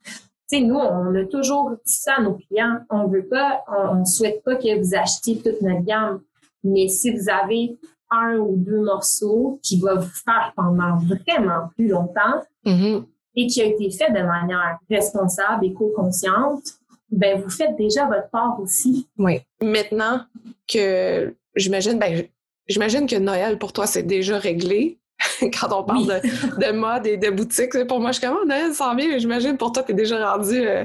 Tu 0.51 0.59
sais, 0.59 0.61
nous, 0.61 0.77
on 0.77 1.15
a 1.15 1.25
toujours 1.25 1.71
dit 1.71 1.93
ça 1.93 2.15
à 2.19 2.23
nos 2.23 2.35
clients. 2.35 2.81
On 2.91 3.07
veut 3.07 3.27
pas, 3.27 3.65
on, 3.69 4.01
ne 4.01 4.05
souhaite 4.05 4.43
pas 4.43 4.57
que 4.57 4.79
vous 4.79 4.95
achetiez 4.95 5.39
toute 5.39 5.63
notre 5.63 5.85
gamme, 5.85 6.21
mais 6.63 6.89
si 6.89 7.13
vous 7.13 7.29
avez 7.31 7.79
un 8.11 8.37
ou 8.37 8.57
deux 8.57 8.81
morceaux 8.81 9.59
qui 9.63 9.81
vont 9.81 9.97
vous 9.97 10.03
faire 10.03 10.53
pendant 10.57 10.99
vraiment 10.99 11.69
plus 11.77 11.89
longtemps 11.89 12.43
mm-hmm. 12.67 13.05
et 13.37 13.47
qui 13.47 13.63
a 13.63 13.65
été 13.65 13.91
fait 13.91 14.11
de 14.11 14.23
manière 14.23 14.79
responsable, 14.91 15.65
éco-consciente, 15.65 16.65
ben 17.11 17.41
vous 17.41 17.51
faites 17.51 17.77
déjà 17.77 18.07
votre 18.07 18.29
part 18.31 18.59
aussi. 18.61 19.09
Oui. 19.19 19.41
Maintenant 19.63 20.21
que 20.67 21.35
j'imagine, 21.55 21.99
ben 21.99 22.27
J'imagine 22.69 23.07
que 23.07 23.17
Noël, 23.17 23.59
pour 23.59 23.73
toi, 23.73 23.87
c'est 23.87 24.03
déjà 24.03 24.39
réglé. 24.39 24.99
Quand 25.41 25.73
on 25.73 25.85
parle 25.85 26.21
de, 26.59 26.73
mode 26.73 27.07
et 27.07 27.17
de 27.17 27.31
boutique, 27.31 27.87
pour 27.87 28.01
moi, 28.01 28.11
je 28.13 28.19
suis 28.19 28.27
comme, 28.27 28.39
oh, 28.43 28.47
Noël 28.47 28.75
s'en 28.75 28.95
vient, 28.95 29.17
j'imagine 29.19 29.57
pour 29.57 29.73
toi, 29.73 29.83
tu 29.83 29.93
es 29.93 29.95
déjà 29.95 30.33
rendu 30.33 30.67
euh, 30.67 30.85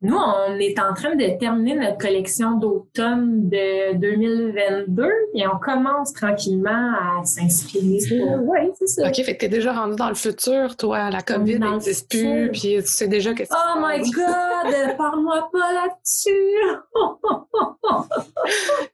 nous, 0.00 0.16
on 0.16 0.56
est 0.60 0.78
en 0.78 0.94
train 0.94 1.16
de 1.16 1.38
terminer 1.40 1.74
notre 1.74 1.98
collection 1.98 2.56
d'automne 2.56 3.48
de 3.48 3.96
2022 3.96 5.10
et 5.34 5.44
on 5.48 5.58
commence 5.58 6.12
tranquillement 6.12 6.70
à 6.70 7.24
s'inspirer. 7.24 7.98
Oui, 8.38 8.58
c'est 8.78 8.86
ça. 8.86 9.08
OK, 9.08 9.16
fait 9.16 9.34
que 9.34 9.40
t'es 9.40 9.48
déjà 9.48 9.72
rendu 9.72 9.96
dans 9.96 10.08
le 10.08 10.14
futur, 10.14 10.76
toi. 10.76 11.10
La 11.10 11.22
COVID 11.22 11.58
n'existe 11.58 12.08
plus, 12.10 12.48
puis 12.52 12.76
tu 12.76 12.82
sais 12.86 13.08
déjà 13.08 13.34
que 13.34 13.42
Oh 13.50 13.80
my 13.80 14.08
God! 14.12 14.96
Parle-moi 14.98 15.50
pas 15.52 15.72
là-dessus! 15.72 16.30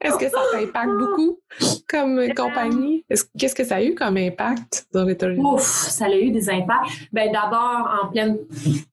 Est-ce 0.00 0.16
que 0.16 0.30
ça 0.30 0.40
t'impacte 0.52 0.90
beaucoup 0.98 1.38
comme 1.86 2.32
compagnie? 2.34 3.04
Qu'est-ce 3.38 3.54
que 3.54 3.64
ça 3.64 3.76
a 3.76 3.82
eu 3.82 3.94
comme 3.94 4.16
impact 4.16 4.86
dans 4.94 5.04
les 5.04 5.16
Ouf, 5.38 5.62
ça 5.62 6.06
a 6.06 6.16
eu 6.16 6.30
des 6.30 6.48
impacts. 6.48 6.88
Ben, 7.12 7.30
d'abord, 7.30 7.90
en 8.02 8.08
pleine, 8.08 8.38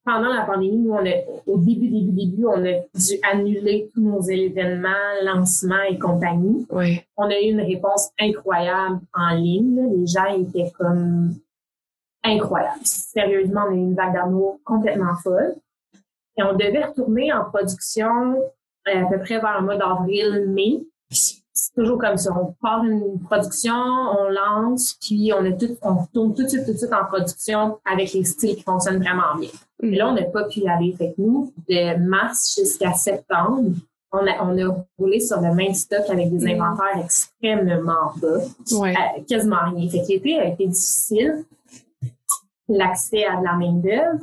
pendant 0.05 0.33
la 0.33 0.41
pandémie, 0.41 0.77
nous, 0.77 0.91
on 0.91 1.05
a, 1.05 1.13
au 1.47 1.57
début 1.57 1.87
des 1.87 2.00
début, 2.01 2.25
début, 2.25 2.45
on 2.45 2.65
a 2.65 2.79
dû 2.93 3.19
annuler 3.23 3.89
tous 3.93 4.01
nos 4.01 4.21
événements, 4.21 4.89
lancements 5.23 5.83
et 5.89 5.97
compagnie. 5.97 6.65
Oui. 6.69 7.01
On 7.17 7.25
a 7.25 7.39
eu 7.39 7.51
une 7.51 7.61
réponse 7.61 8.09
incroyable 8.19 8.99
en 9.13 9.35
ligne. 9.35 9.89
Les 9.95 10.07
gens 10.07 10.25
étaient 10.25 10.71
comme 10.77 11.35
incroyables. 12.23 12.79
Sérieusement, 12.83 13.65
on 13.67 13.71
a 13.71 13.75
eu 13.75 13.79
une 13.79 13.95
vague 13.95 14.13
d'amour 14.13 14.59
complètement 14.63 15.15
folle. 15.23 15.55
Et 16.37 16.43
on 16.43 16.53
devait 16.53 16.85
retourner 16.85 17.31
en 17.33 17.45
production 17.45 18.35
euh, 18.87 19.03
à 19.03 19.09
peu 19.09 19.19
près 19.19 19.39
vers 19.39 19.59
le 19.59 19.65
mois 19.65 19.77
d'avril-mai 19.77 20.81
c'est 21.53 21.73
toujours 21.73 21.97
comme 21.97 22.17
ça. 22.17 22.31
On 22.39 22.53
part 22.61 22.83
une 22.83 23.19
production, 23.19 23.73
on 23.73 24.29
lance, 24.29 24.97
puis 25.01 25.31
on, 25.33 25.45
a 25.45 25.51
tout, 25.51 25.77
on 25.81 25.95
retourne 25.95 26.33
tout 26.33 26.43
de 26.43 26.47
suite, 26.47 26.65
tout 26.65 26.73
de 26.73 26.77
suite 26.77 26.93
en 26.93 27.05
production 27.05 27.79
avec 27.85 28.13
les 28.13 28.23
styles 28.23 28.55
qui 28.55 28.63
fonctionnent 28.63 29.01
vraiment 29.01 29.35
bien. 29.39 29.49
Et 29.83 29.95
là, 29.95 30.09
on 30.09 30.13
n'a 30.13 30.23
pas 30.23 30.45
pu 30.45 30.61
y 30.61 30.69
aller. 30.69 30.93
Fait 30.93 31.13
que 31.13 31.21
nous, 31.21 31.53
de 31.67 31.97
mars 31.97 32.55
jusqu'à 32.57 32.93
septembre, 32.93 33.71
on 34.13 34.19
a, 34.19 34.43
on 34.43 34.57
a 34.57 34.85
roulé 34.97 35.19
sur 35.19 35.39
le 35.41 35.53
même 35.53 35.73
stock 35.73 36.03
avec 36.09 36.35
des 36.37 36.53
mm. 36.53 36.61
inventaires 36.61 37.03
extrêmement 37.03 38.13
bas. 38.17 38.39
Ouais. 38.71 38.93
Euh, 38.93 39.21
quasiment 39.27 39.69
rien. 39.73 39.89
Fait 39.89 40.01
que 40.01 40.07
l'été 40.07 40.39
a 40.39 40.45
été 40.47 40.67
difficile. 40.67 41.45
L'accès 42.67 43.25
à 43.25 43.37
de 43.37 43.43
la 43.43 43.53
main-d'œuvre 43.53 44.19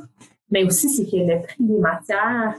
mais 0.51 0.63
aussi 0.63 0.89
c'est 0.89 1.05
que 1.05 1.17
le 1.17 1.41
prix 1.41 1.63
des 1.63 1.77
matières 1.77 2.55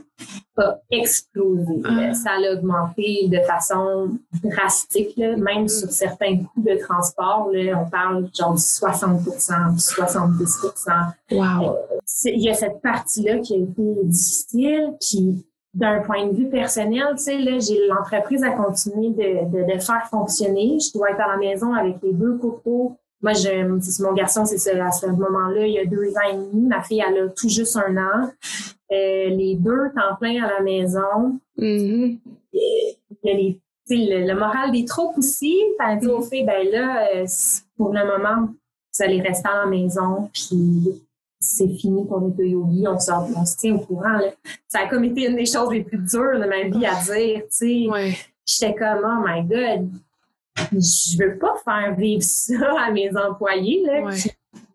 a 0.57 0.79
explosé. 0.89 1.81
Ah. 1.85 2.13
Ça 2.13 2.31
a 2.31 2.53
augmenté 2.53 3.27
de 3.27 3.39
façon 3.41 4.09
drastique, 4.43 5.17
là. 5.17 5.35
même 5.37 5.67
sur 5.67 5.89
certains 5.89 6.37
coûts 6.37 6.61
de 6.61 6.75
transport. 6.75 7.49
Là, 7.51 7.83
on 7.85 7.89
parle 7.89 8.29
genre 8.33 8.53
de 8.53 8.59
60% 8.59 9.79
70 9.79 10.59
wow. 11.31 11.41
Euh, 11.41 11.75
il 12.25 12.43
y 12.43 12.49
a 12.49 12.53
cette 12.53 12.81
partie-là 12.81 13.39
qui 13.39 13.55
a 13.55 13.57
été 13.57 13.95
difficile, 14.03 14.93
qui 14.99 15.45
d'un 15.73 16.01
point 16.01 16.27
de 16.27 16.33
vue 16.33 16.49
personnel, 16.49 17.13
tu 17.15 17.23
sais, 17.23 17.37
là, 17.37 17.57
j'ai 17.59 17.87
l'entreprise 17.87 18.43
à 18.43 18.51
continuer 18.51 19.09
de, 19.09 19.49
de, 19.49 19.73
de, 19.73 19.79
faire 19.79 20.05
fonctionner. 20.09 20.77
Je 20.79 20.91
dois 20.91 21.11
être 21.11 21.21
à 21.21 21.27
la 21.29 21.37
maison 21.37 21.73
avec 21.73 21.95
les 22.03 22.11
deux 22.11 22.37
cocos 22.37 22.97
moi, 23.21 23.33
je, 23.33 24.03
mon 24.03 24.13
garçon, 24.13 24.45
c'est 24.45 24.57
ça, 24.57 24.85
à 24.85 24.91
ce 24.91 25.05
moment-là, 25.07 25.65
il 25.67 25.73
y 25.73 25.79
a 25.79 25.85
deux 25.85 26.09
ans 26.09 26.29
et 26.31 26.35
demi. 26.35 26.67
Ma 26.67 26.81
fille, 26.81 27.03
elle 27.07 27.25
a 27.25 27.29
tout 27.29 27.49
juste 27.49 27.77
un 27.77 27.95
an. 27.97 28.31
Euh, 28.91 29.29
les 29.29 29.55
deux 29.55 29.91
temps 29.95 30.15
plein 30.19 30.43
à 30.43 30.47
la 30.47 30.61
maison. 30.61 31.39
Mm-hmm. 31.57 32.17
Il 32.53 32.95
y 33.23 33.29
a 33.29 33.33
les, 33.33 33.59
le, 33.89 34.27
le, 34.27 34.39
moral 34.39 34.71
des 34.71 34.85
troupes 34.85 35.17
aussi. 35.17 35.55
Elle 35.79 35.99
dit 35.99 36.07
aux 36.07 36.21
filles, 36.21 36.45
ben 36.45 36.67
là, 36.69 37.07
euh, 37.15 37.25
pour 37.77 37.93
le 37.93 38.05
moment, 38.05 38.47
vous 38.47 39.03
allez 39.03 39.21
rester 39.21 39.47
à 39.47 39.63
la 39.63 39.65
maison, 39.67 40.29
puis 40.33 41.01
c'est 41.39 41.69
fini 41.69 42.05
pour 42.05 42.21
notre 42.21 42.43
yogi, 42.43 42.85
on, 42.87 42.99
sort, 42.99 43.27
on 43.35 43.45
se 43.45 43.57
tient 43.57 43.75
au 43.75 43.79
courant. 43.79 44.17
Là. 44.17 44.31
Ça 44.67 44.81
a 44.81 44.87
comme 44.87 45.03
été 45.05 45.27
une 45.27 45.35
des 45.35 45.45
choses 45.45 45.71
les 45.71 45.83
plus 45.83 45.97
dures 45.97 46.39
de 46.39 46.45
ma 46.45 46.63
vie 46.63 46.85
à 46.85 47.01
dire, 47.03 47.41
tu 47.43 47.47
sais. 47.49 47.87
Ouais. 47.89 48.13
J'étais 48.45 48.75
comme, 48.75 49.05
oh 49.05 49.25
my 49.25 49.43
God, 49.43 49.89
je 50.71 51.17
veux 51.17 51.37
pas 51.37 51.55
faire 51.63 51.95
vivre 51.95 52.23
ça 52.23 52.79
à 52.79 52.91
mes 52.91 53.09
employés, 53.15 53.83
là, 53.85 54.09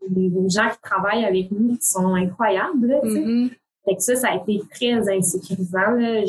les 0.08 0.30
gens 0.48 0.68
qui 0.70 0.80
travaillent 0.82 1.24
avec 1.24 1.50
nous 1.50 1.76
qui 1.76 1.86
sont 1.86 2.14
incroyables. 2.14 2.86
Là, 2.86 3.00
mm-hmm. 3.02 3.50
Fait 3.86 3.94
que 3.94 4.02
ça, 4.02 4.16
ça 4.16 4.28
a 4.30 4.36
été 4.36 4.60
très 4.68 4.94
insécurisant. 5.16 5.92
Là. 5.92 6.22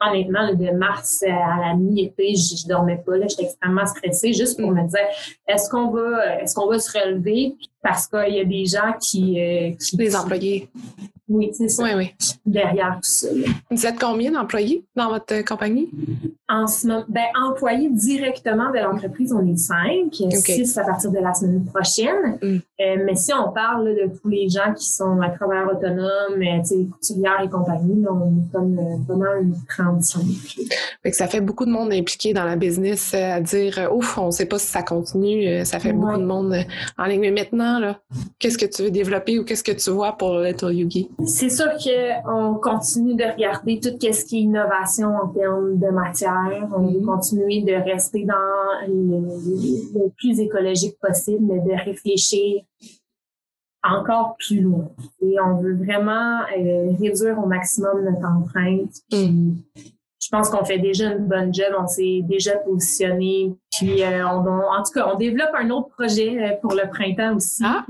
honnêtement, 0.00 0.52
de 0.52 0.76
mars 0.76 1.22
à 1.22 1.60
la 1.60 1.74
mi-été, 1.76 2.34
je, 2.34 2.56
je, 2.56 2.66
dormais 2.66 3.00
pas. 3.06 3.12
J'étais 3.28 3.44
extrêmement 3.44 3.86
stressée 3.86 4.32
juste 4.32 4.60
pour 4.60 4.72
mm. 4.72 4.82
me 4.82 4.88
dire 4.88 5.06
est-ce 5.46 5.70
qu'on 5.70 5.90
va 5.90 6.40
est-ce 6.40 6.54
qu'on 6.54 6.66
va 6.68 6.78
se 6.78 6.98
relever? 6.98 7.54
Parce 7.82 8.08
qu'il 8.08 8.34
y 8.34 8.40
a 8.40 8.44
des 8.44 8.66
gens 8.66 8.94
qui, 9.00 9.40
euh, 9.40 9.70
qui 9.76 9.96
les 9.96 10.16
employés 10.16 10.68
oui, 11.26 11.50
c'est 11.52 11.68
ça. 11.68 11.82
Oui, 11.82 11.90
oui. 11.96 12.14
Derrière 12.44 12.96
tout 12.96 13.10
ça. 13.10 13.28
Vous 13.70 13.86
êtes 13.86 13.98
combien 13.98 14.32
d'employés 14.32 14.84
dans 14.94 15.08
votre 15.08 15.42
compagnie? 15.42 15.88
En 16.50 16.66
ce 16.66 16.86
moment, 16.86 17.04
ben, 17.08 17.24
employés 17.42 17.88
directement 17.88 18.70
de 18.70 18.78
l'entreprise, 18.78 19.32
on 19.32 19.46
est 19.46 19.56
cinq, 19.56 20.12
six 20.30 20.76
à 20.76 20.84
partir 20.84 21.10
de 21.10 21.18
la 21.18 21.32
semaine 21.32 21.64
prochaine. 21.64 22.38
Mm. 22.42 22.56
Euh, 22.80 23.02
mais 23.06 23.14
si 23.14 23.32
on 23.32 23.50
parle 23.52 23.86
de 23.86 24.10
tous 24.20 24.28
les 24.28 24.50
gens 24.50 24.74
qui 24.74 24.86
sont 24.86 25.18
à 25.22 25.30
travers 25.30 25.66
autonomes, 25.72 26.42
euh, 26.42 26.84
couturières 26.92 27.40
et 27.42 27.48
compagnie, 27.48 28.04
on 28.06 28.26
est 28.26 28.52
comme 28.52 28.78
euh, 28.78 28.96
vraiment 29.08 29.40
une 29.40 29.54
transition. 29.66 30.20
Fait 31.02 31.10
que 31.10 31.16
ça 31.16 31.26
fait 31.26 31.40
beaucoup 31.40 31.64
de 31.64 31.70
monde 31.70 31.92
impliqué 31.92 32.34
dans 32.34 32.44
la 32.44 32.56
business 32.56 33.14
à 33.14 33.40
dire 33.40 33.90
ouf, 33.94 34.18
on 34.18 34.26
ne 34.26 34.30
sait 34.30 34.46
pas 34.46 34.58
si 34.58 34.66
ça 34.66 34.82
continue. 34.82 35.64
Ça 35.64 35.80
fait 35.80 35.94
beaucoup 35.94 36.18
de 36.18 36.24
monde 36.24 36.54
en 36.98 37.04
ligne. 37.06 37.20
Mais 37.20 37.30
maintenant, 37.30 37.94
qu'est-ce 38.38 38.58
que 38.58 38.66
tu 38.66 38.82
veux 38.82 38.90
développer 38.90 39.38
ou 39.38 39.44
qu'est-ce 39.44 39.64
que 39.64 39.72
tu 39.72 39.90
vois 39.90 40.12
pour 40.12 40.38
Little 40.38 40.74
Yugi? 40.74 41.08
C'est 41.26 41.48
sûr 41.48 41.70
qu'on 42.24 42.54
continue 42.54 43.14
de 43.14 43.24
regarder 43.24 43.80
tout 43.80 43.90
ce 44.00 44.24
qui 44.24 44.38
est 44.38 44.40
innovation 44.40 45.08
en 45.16 45.28
termes 45.28 45.78
de 45.78 45.88
matière. 45.88 46.68
On 46.76 46.86
veut 46.86 47.00
mhm. 47.00 47.06
continuer 47.06 47.62
de 47.62 47.72
rester 47.72 48.24
dans 48.24 48.86
le, 48.86 50.08
plus 50.16 50.40
écologique 50.40 50.98
possible, 51.00 51.40
mais 51.42 51.60
de 51.60 51.84
réfléchir 51.84 52.62
encore 53.82 54.36
plus 54.38 54.60
loin. 54.60 54.90
Et 55.20 55.36
on 55.40 55.58
veut 55.58 55.76
vraiment 55.76 56.40
euh, 56.56 56.92
réduire 57.00 57.38
au 57.38 57.46
maximum 57.46 58.04
notre 58.04 58.26
empreinte. 58.26 58.94
Mhm. 59.12 59.56
je 60.20 60.28
pense 60.30 60.48
qu'on 60.48 60.64
fait 60.64 60.78
déjà 60.78 61.12
une 61.12 61.26
bonne 61.26 61.52
job, 61.52 61.74
on 61.78 61.86
s'est 61.86 62.22
déjà 62.22 62.56
positionné. 62.56 63.54
Puis 63.72 64.02
euh, 64.02 64.26
on, 64.26 64.46
en 64.46 64.82
tout 64.82 64.92
cas, 64.94 65.06
on 65.12 65.16
développe 65.16 65.50
un 65.54 65.68
autre 65.70 65.90
projet 65.90 66.38
euh, 66.38 66.56
pour 66.60 66.72
le 66.72 66.88
printemps 66.88 67.36
aussi. 67.36 67.62
Ah, 67.64 67.84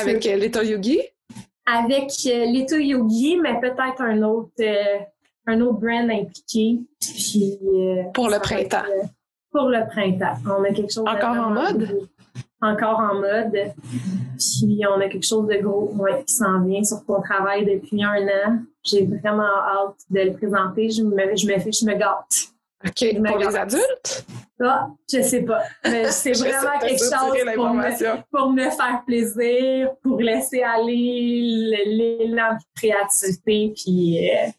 avec 0.00 0.24
l'État 0.24 0.64
Yogi? 0.64 1.00
Avec 1.70 2.10
euh, 2.26 2.46
Leto 2.46 2.76
Yogi, 2.76 3.38
mais 3.40 3.60
peut-être 3.60 4.00
un 4.00 4.22
autre 4.22 4.50
euh, 4.60 4.98
un 5.46 5.60
autre 5.60 5.80
brand 5.80 6.10
impliqué. 6.10 6.80
Puis, 7.00 7.58
euh, 7.62 8.04
pour 8.12 8.28
le 8.28 8.38
printemps. 8.38 8.84
pour 9.50 9.68
le 9.68 9.86
printemps. 9.88 10.36
On 10.46 10.64
a 10.64 10.70
quelque 10.72 10.92
chose 10.92 11.06
Encore 11.06 11.36
en 11.36 11.50
mode? 11.50 12.08
Encore 12.60 12.98
en 12.98 13.14
mode. 13.14 13.56
Puis 14.36 14.82
on 14.88 15.00
a 15.00 15.08
quelque 15.08 15.26
chose 15.26 15.46
de 15.46 15.56
gros 15.62 15.94
qui 16.26 16.34
s'en 16.34 16.60
vient, 16.64 16.82
sur 16.84 17.04
qu'on 17.04 17.22
travaille 17.22 17.64
depuis 17.64 18.02
un 18.02 18.26
an. 18.26 18.58
J'ai 18.82 19.06
vraiment 19.06 19.42
hâte 19.42 19.96
de 20.10 20.20
le 20.20 20.32
présenter. 20.32 20.90
Je 20.90 21.02
me, 21.02 21.36
je 21.36 21.46
me, 21.46 21.58
je 21.58 21.86
me 21.86 21.94
gâte. 21.94 22.52
OK. 22.86 23.16
Pour 23.26 23.38
les 23.38 23.56
adultes? 23.56 24.26
Ah, 24.60 24.88
je 25.12 25.22
sais 25.22 25.42
pas. 25.42 25.62
Mais 25.84 26.04
c'est 26.10 26.32
vraiment 26.32 26.78
quelque 26.80 26.98
chose 26.98 27.10
pour 27.54 27.70
me, 27.70 28.30
pour 28.30 28.52
me, 28.52 28.70
faire 28.70 29.02
plaisir, 29.06 29.90
pour 30.02 30.20
laisser 30.20 30.62
aller 30.62 31.84
l'élan 31.86 32.54
de 32.54 32.62
créativité, 32.76 33.72
puis 33.76 34.30
euh, 34.30 34.50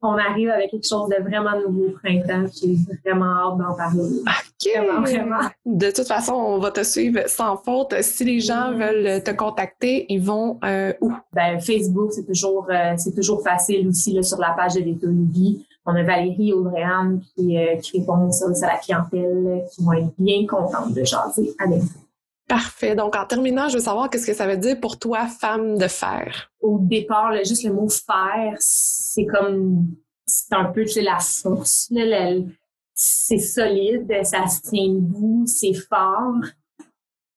on 0.00 0.16
arrive 0.16 0.50
avec 0.50 0.70
quelque 0.70 0.86
chose 0.88 1.08
de 1.08 1.22
vraiment 1.22 1.58
nouveau 1.58 1.88
au 1.88 1.90
printemps. 1.90 2.46
J'ai 2.60 2.76
vraiment 3.04 3.52
hâte 3.52 3.58
d'en 3.58 3.76
parler. 3.76 4.20
OK. 4.20 4.76
Vraiment, 4.76 5.00
vraiment. 5.02 5.50
De 5.66 5.90
toute 5.90 6.06
façon, 6.06 6.34
on 6.34 6.58
va 6.58 6.70
te 6.70 6.82
suivre 6.84 7.20
sans 7.26 7.56
faute. 7.56 7.94
Si 8.02 8.24
les 8.24 8.40
gens 8.40 8.72
veulent 8.72 9.22
te 9.22 9.30
contacter, 9.32 10.06
ils 10.08 10.22
vont 10.22 10.58
euh, 10.64 10.92
où? 11.00 11.12
Ben, 11.32 11.60
Facebook, 11.60 12.12
c'est 12.12 12.24
toujours, 12.24 12.66
euh, 12.70 12.94
c'est 12.96 13.14
toujours 13.14 13.42
facile 13.42 13.88
aussi 13.88 14.12
là, 14.12 14.22
sur 14.22 14.38
la 14.38 14.50
page 14.50 14.74
de 14.74 14.80
l'étonie. 14.80 15.66
On 15.90 15.94
a 15.94 16.02
Valérie 16.02 16.52
Audrey-Anne 16.52 17.22
qui, 17.34 17.56
euh, 17.56 17.76
qui 17.76 18.00
répond 18.00 18.28
à 18.28 18.66
la 18.66 18.76
clientèle, 18.76 19.64
qui 19.72 19.82
vont 19.82 19.94
être 19.94 20.12
bien 20.18 20.46
contente 20.46 20.92
de 20.92 21.02
jaser 21.02 21.54
avec 21.58 21.78
vous. 21.78 22.00
Parfait. 22.46 22.94
Donc, 22.94 23.16
en 23.16 23.24
terminant, 23.24 23.70
je 23.70 23.78
veux 23.78 23.82
savoir 23.82 24.10
qu'est-ce 24.10 24.26
que 24.26 24.34
ça 24.34 24.46
veut 24.46 24.58
dire 24.58 24.78
pour 24.78 24.98
toi, 24.98 25.26
femme 25.26 25.78
de 25.78 25.88
fer? 25.88 26.50
Au 26.60 26.78
départ, 26.78 27.32
juste 27.38 27.64
le 27.64 27.72
mot 27.72 27.88
fer, 27.88 28.54
c'est 28.58 29.24
comme, 29.24 29.86
c'est 30.26 30.54
un 30.54 30.66
peu, 30.66 30.84
tu 30.84 30.92
sais, 30.92 31.02
la 31.02 31.20
force. 31.20 31.90
c'est 32.94 33.38
solide, 33.38 34.12
ça 34.24 34.46
se 34.46 34.68
tient 34.68 34.88
debout, 34.92 35.44
c'est 35.46 35.72
fort. 35.72 36.44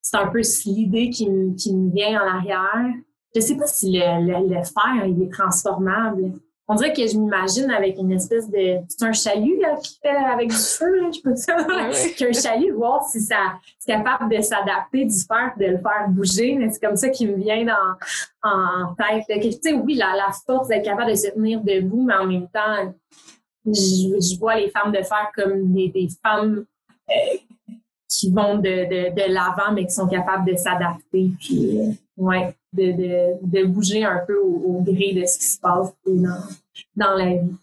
C'est 0.01 0.17
un 0.17 0.27
peu 0.27 0.41
l'idée 0.65 1.09
qui, 1.09 1.25
qui 1.57 1.73
me 1.73 1.89
vient 1.89 2.21
en 2.21 2.27
arrière. 2.27 2.93
Je 3.33 3.39
sais 3.39 3.55
pas 3.55 3.67
si 3.67 3.93
le, 3.93 4.25
le, 4.25 4.55
le 4.55 4.61
fer, 4.61 5.05
il 5.05 5.23
est 5.23 5.31
transformable 5.31 6.33
on 6.71 6.75
dirait 6.75 6.93
que 6.93 7.05
je 7.05 7.17
m'imagine 7.17 7.69
avec 7.69 7.97
une 7.97 8.13
espèce 8.13 8.49
de. 8.49 8.77
C'est 8.87 9.03
un 9.03 9.11
chalut 9.11 9.59
là, 9.59 9.75
qui 9.75 9.99
fait 10.01 10.07
avec 10.07 10.49
du 10.49 10.55
feu, 10.55 11.01
là, 11.01 11.09
je 11.13 11.19
peux 11.19 11.33
dire. 11.33 12.15
Qu'un 12.17 12.31
chalut, 12.41 12.71
voir 12.71 13.03
si 13.03 13.19
ça 13.19 13.59
c'est 13.77 13.91
capable 13.91 14.33
de 14.33 14.41
s'adapter, 14.41 15.03
du 15.03 15.19
faire, 15.19 15.53
de 15.59 15.65
le 15.65 15.77
faire 15.79 16.07
bouger. 16.07 16.55
Mais 16.55 16.69
c'est 16.69 16.79
comme 16.79 16.95
ça 16.95 17.09
qui 17.09 17.27
me 17.27 17.35
vient 17.35 17.65
dans, 17.65 18.49
en 18.49 18.95
tête. 18.95 19.25
Tu 19.41 19.51
sais, 19.51 19.73
oui, 19.73 19.95
la, 19.95 20.15
la 20.15 20.29
force 20.45 20.69
d'être 20.69 20.85
capable 20.85 21.11
de 21.11 21.15
se 21.15 21.31
tenir 21.31 21.59
debout, 21.61 22.05
mais 22.05 22.15
en 22.15 22.25
même 22.25 22.47
temps, 22.47 22.93
je, 23.65 24.39
vois 24.39 24.55
les 24.55 24.69
femmes 24.69 24.93
de 24.93 25.03
fer 25.03 25.29
comme 25.35 25.73
des, 25.73 25.89
des 25.89 26.07
femmes 26.23 26.63
euh, 27.09 27.37
qui 28.07 28.31
vont 28.31 28.55
de, 28.55 28.61
de, 28.61 29.13
de 29.13 29.33
l'avant, 29.33 29.73
mais 29.73 29.85
qui 29.85 29.93
sont 29.93 30.07
capables 30.07 30.49
de 30.49 30.55
s'adapter. 30.55 31.31
Puis, 31.37 31.79
euh, 31.79 31.91
ouais 32.15 32.55
de, 32.73 32.91
de, 32.91 33.33
de 33.41 33.65
bouger 33.65 34.03
un 34.03 34.19
peu 34.25 34.37
au, 34.39 34.81
gré 34.81 35.13
de 35.13 35.25
ce 35.25 35.39
qui 35.39 35.45
se 35.45 35.59
passe 35.59 35.93
dans, 36.05 36.43
dans 36.95 37.15
la 37.15 37.35
vie. 37.35 37.55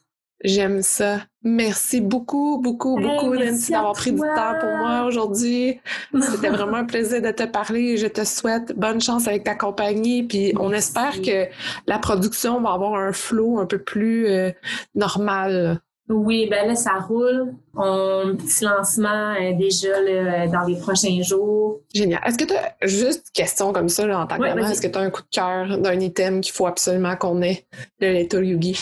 J'aime 0.44 0.82
ça. 0.82 1.22
Merci 1.42 2.00
beaucoup, 2.00 2.60
beaucoup, 2.62 2.96
beaucoup, 2.96 3.34
Nancy, 3.34 3.72
d'avoir 3.72 3.94
pris 3.94 4.12
du 4.12 4.20
temps 4.20 4.54
pour 4.60 4.70
moi 4.76 5.04
aujourd'hui. 5.04 5.80
C'était 6.20 6.50
vraiment 6.50 6.76
un 6.76 6.84
plaisir 6.84 7.20
de 7.20 7.30
te 7.32 7.42
parler. 7.42 7.96
Je 7.96 8.06
te 8.06 8.24
souhaite 8.24 8.72
bonne 8.76 9.00
chance 9.00 9.26
avec 9.26 9.42
ta 9.42 9.56
compagnie. 9.56 10.22
Puis 10.22 10.52
on 10.60 10.72
espère 10.72 11.20
que 11.22 11.48
la 11.88 11.98
production 11.98 12.60
va 12.60 12.72
avoir 12.72 12.94
un 12.94 13.12
flow 13.12 13.58
un 13.58 13.66
peu 13.66 13.78
plus 13.78 14.28
euh, 14.28 14.52
normal. 14.94 15.80
Oui, 16.08 16.48
ben 16.50 16.66
là, 16.66 16.74
ça 16.74 16.94
roule. 16.94 17.54
Un 17.76 18.34
petit 18.34 18.64
lancement 18.64 19.34
euh, 19.40 19.52
déjà 19.56 20.00
là, 20.00 20.48
dans 20.48 20.62
les 20.66 20.76
prochains 20.76 21.22
jours. 21.22 21.80
Génial. 21.94 22.20
Est-ce 22.26 22.38
que 22.38 22.44
tu 22.44 22.54
as 22.54 22.74
juste 22.88 23.30
question 23.32 23.72
comme 23.72 23.88
ça 23.88 24.06
là, 24.06 24.20
en 24.20 24.26
tant 24.26 24.36
que 24.36 24.42
maman, 24.42 24.66
est-ce 24.68 24.80
que 24.80 24.88
tu 24.88 24.98
as 24.98 25.02
un 25.02 25.10
coup 25.10 25.22
de 25.22 25.28
cœur 25.30 25.78
d'un 25.78 26.00
item 26.00 26.40
qu'il 26.40 26.52
faut 26.52 26.66
absolument 26.66 27.14
qu'on 27.16 27.40
ait 27.42 27.66
de 28.00 28.06
l'état 28.06 28.40
Yugi? 28.40 28.74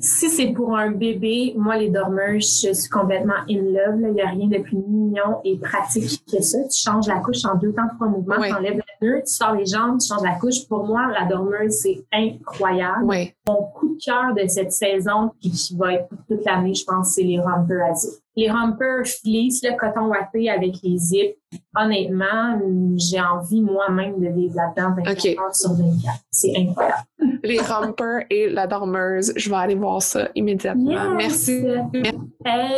Si 0.00 0.30
c'est 0.30 0.52
pour 0.52 0.76
un 0.76 0.90
bébé, 0.90 1.54
moi, 1.56 1.76
les 1.76 1.90
dormeurs, 1.90 2.40
je 2.40 2.72
suis 2.72 2.88
complètement 2.88 3.34
in 3.50 3.60
love. 3.60 4.00
Il 4.00 4.12
n'y 4.14 4.22
a 4.22 4.28
rien 4.28 4.46
de 4.46 4.58
plus 4.62 4.76
mignon 4.76 5.40
et 5.44 5.58
pratique 5.58 6.22
que 6.30 6.42
ça. 6.42 6.58
Tu 6.70 6.82
changes 6.82 7.08
la 7.08 7.16
couche 7.16 7.44
en 7.44 7.56
deux 7.56 7.72
temps, 7.72 7.88
trois 7.96 8.08
mouvements, 8.08 8.40
tu 8.40 8.52
enlèves 8.52 8.80
tu 9.20 9.32
sors 9.32 9.54
les 9.54 9.66
jambes, 9.66 10.00
tu 10.00 10.08
changes 10.08 10.22
la 10.22 10.34
couche. 10.38 10.66
Pour 10.68 10.84
moi, 10.84 11.06
la 11.12 11.26
dormeuse, 11.26 11.72
c'est 11.72 12.04
incroyable. 12.12 13.06
Mon 13.46 13.62
coup 13.74 13.94
de 13.94 14.04
cœur 14.04 14.34
de 14.34 14.46
cette 14.48 14.72
saison, 14.72 15.30
puis 15.40 15.50
qui 15.50 15.76
va 15.76 15.94
être 15.94 16.08
toute 16.28 16.44
l'année, 16.44 16.74
je 16.74 16.84
pense, 16.84 17.14
c'est 17.14 17.22
les 17.22 17.40
rompers 17.40 17.84
asiatiques 17.90 18.23
les 18.36 18.50
rompers 18.50 19.06
fleece, 19.06 19.62
le 19.62 19.76
coton 19.76 20.06
watté 20.06 20.50
avec 20.50 20.74
les 20.82 20.98
zips, 20.98 21.36
honnêtement, 21.76 22.58
j'ai 22.96 23.20
envie 23.20 23.60
moi-même 23.60 24.20
de 24.20 24.28
vivre 24.28 24.54
là-dedans 24.56 24.94
24 25.04 25.40
heures 25.40 25.54
sur 25.54 25.72
24. 25.72 26.14
C'est 26.30 26.52
incroyable. 26.56 27.02
Les 27.44 27.58
rompers 27.58 28.24
et 28.30 28.48
la 28.48 28.66
dormeuse, 28.66 29.32
je 29.36 29.50
vais 29.50 29.56
aller 29.56 29.74
voir 29.74 30.02
ça 30.02 30.28
immédiatement. 30.34 31.14
Merci. 31.14 31.62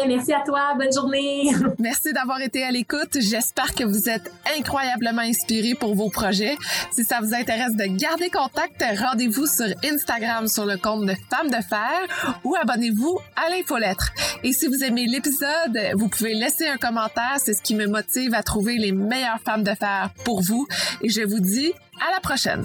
merci 0.06 0.32
à 0.32 0.42
toi. 0.44 0.74
Bonne 0.76 0.92
journée. 0.92 1.50
Merci 1.78 2.12
d'avoir 2.12 2.40
été 2.40 2.62
à 2.62 2.70
l'écoute. 2.70 3.16
J'espère 3.18 3.74
que 3.74 3.84
vous 3.84 4.08
êtes 4.08 4.30
incroyablement 4.58 5.22
inspirés 5.22 5.74
pour 5.74 5.94
vos 5.94 6.10
projets. 6.10 6.56
Si 6.90 7.04
ça 7.04 7.20
vous 7.20 7.32
intéresse 7.34 7.76
de 7.76 7.96
garder 7.96 8.28
contact, 8.28 8.84
rendez-vous 8.98 9.46
sur 9.46 9.66
Instagram 9.84 10.48
sur 10.48 10.66
le 10.66 10.76
compte 10.76 11.06
de 11.06 11.14
Femmes 11.30 11.50
de 11.50 11.62
Fer 11.64 12.38
ou 12.44 12.54
abonnez-vous 12.56 13.18
à 13.36 13.50
l'infolettre. 13.50 14.12
Et 14.42 14.52
si 14.52 14.66
vous 14.66 14.82
aimez 14.84 15.06
l'épisode, 15.06 15.45
vous 15.94 16.08
pouvez 16.08 16.34
laisser 16.34 16.66
un 16.66 16.76
commentaire. 16.76 17.36
C'est 17.38 17.54
ce 17.54 17.62
qui 17.62 17.74
me 17.74 17.86
motive 17.86 18.34
à 18.34 18.42
trouver 18.42 18.76
les 18.76 18.92
meilleures 18.92 19.40
femmes 19.44 19.62
de 19.62 19.74
fer 19.74 20.10
pour 20.24 20.42
vous. 20.42 20.66
Et 21.02 21.08
je 21.08 21.22
vous 21.22 21.40
dis 21.40 21.72
à 22.06 22.12
la 22.12 22.20
prochaine. 22.20 22.64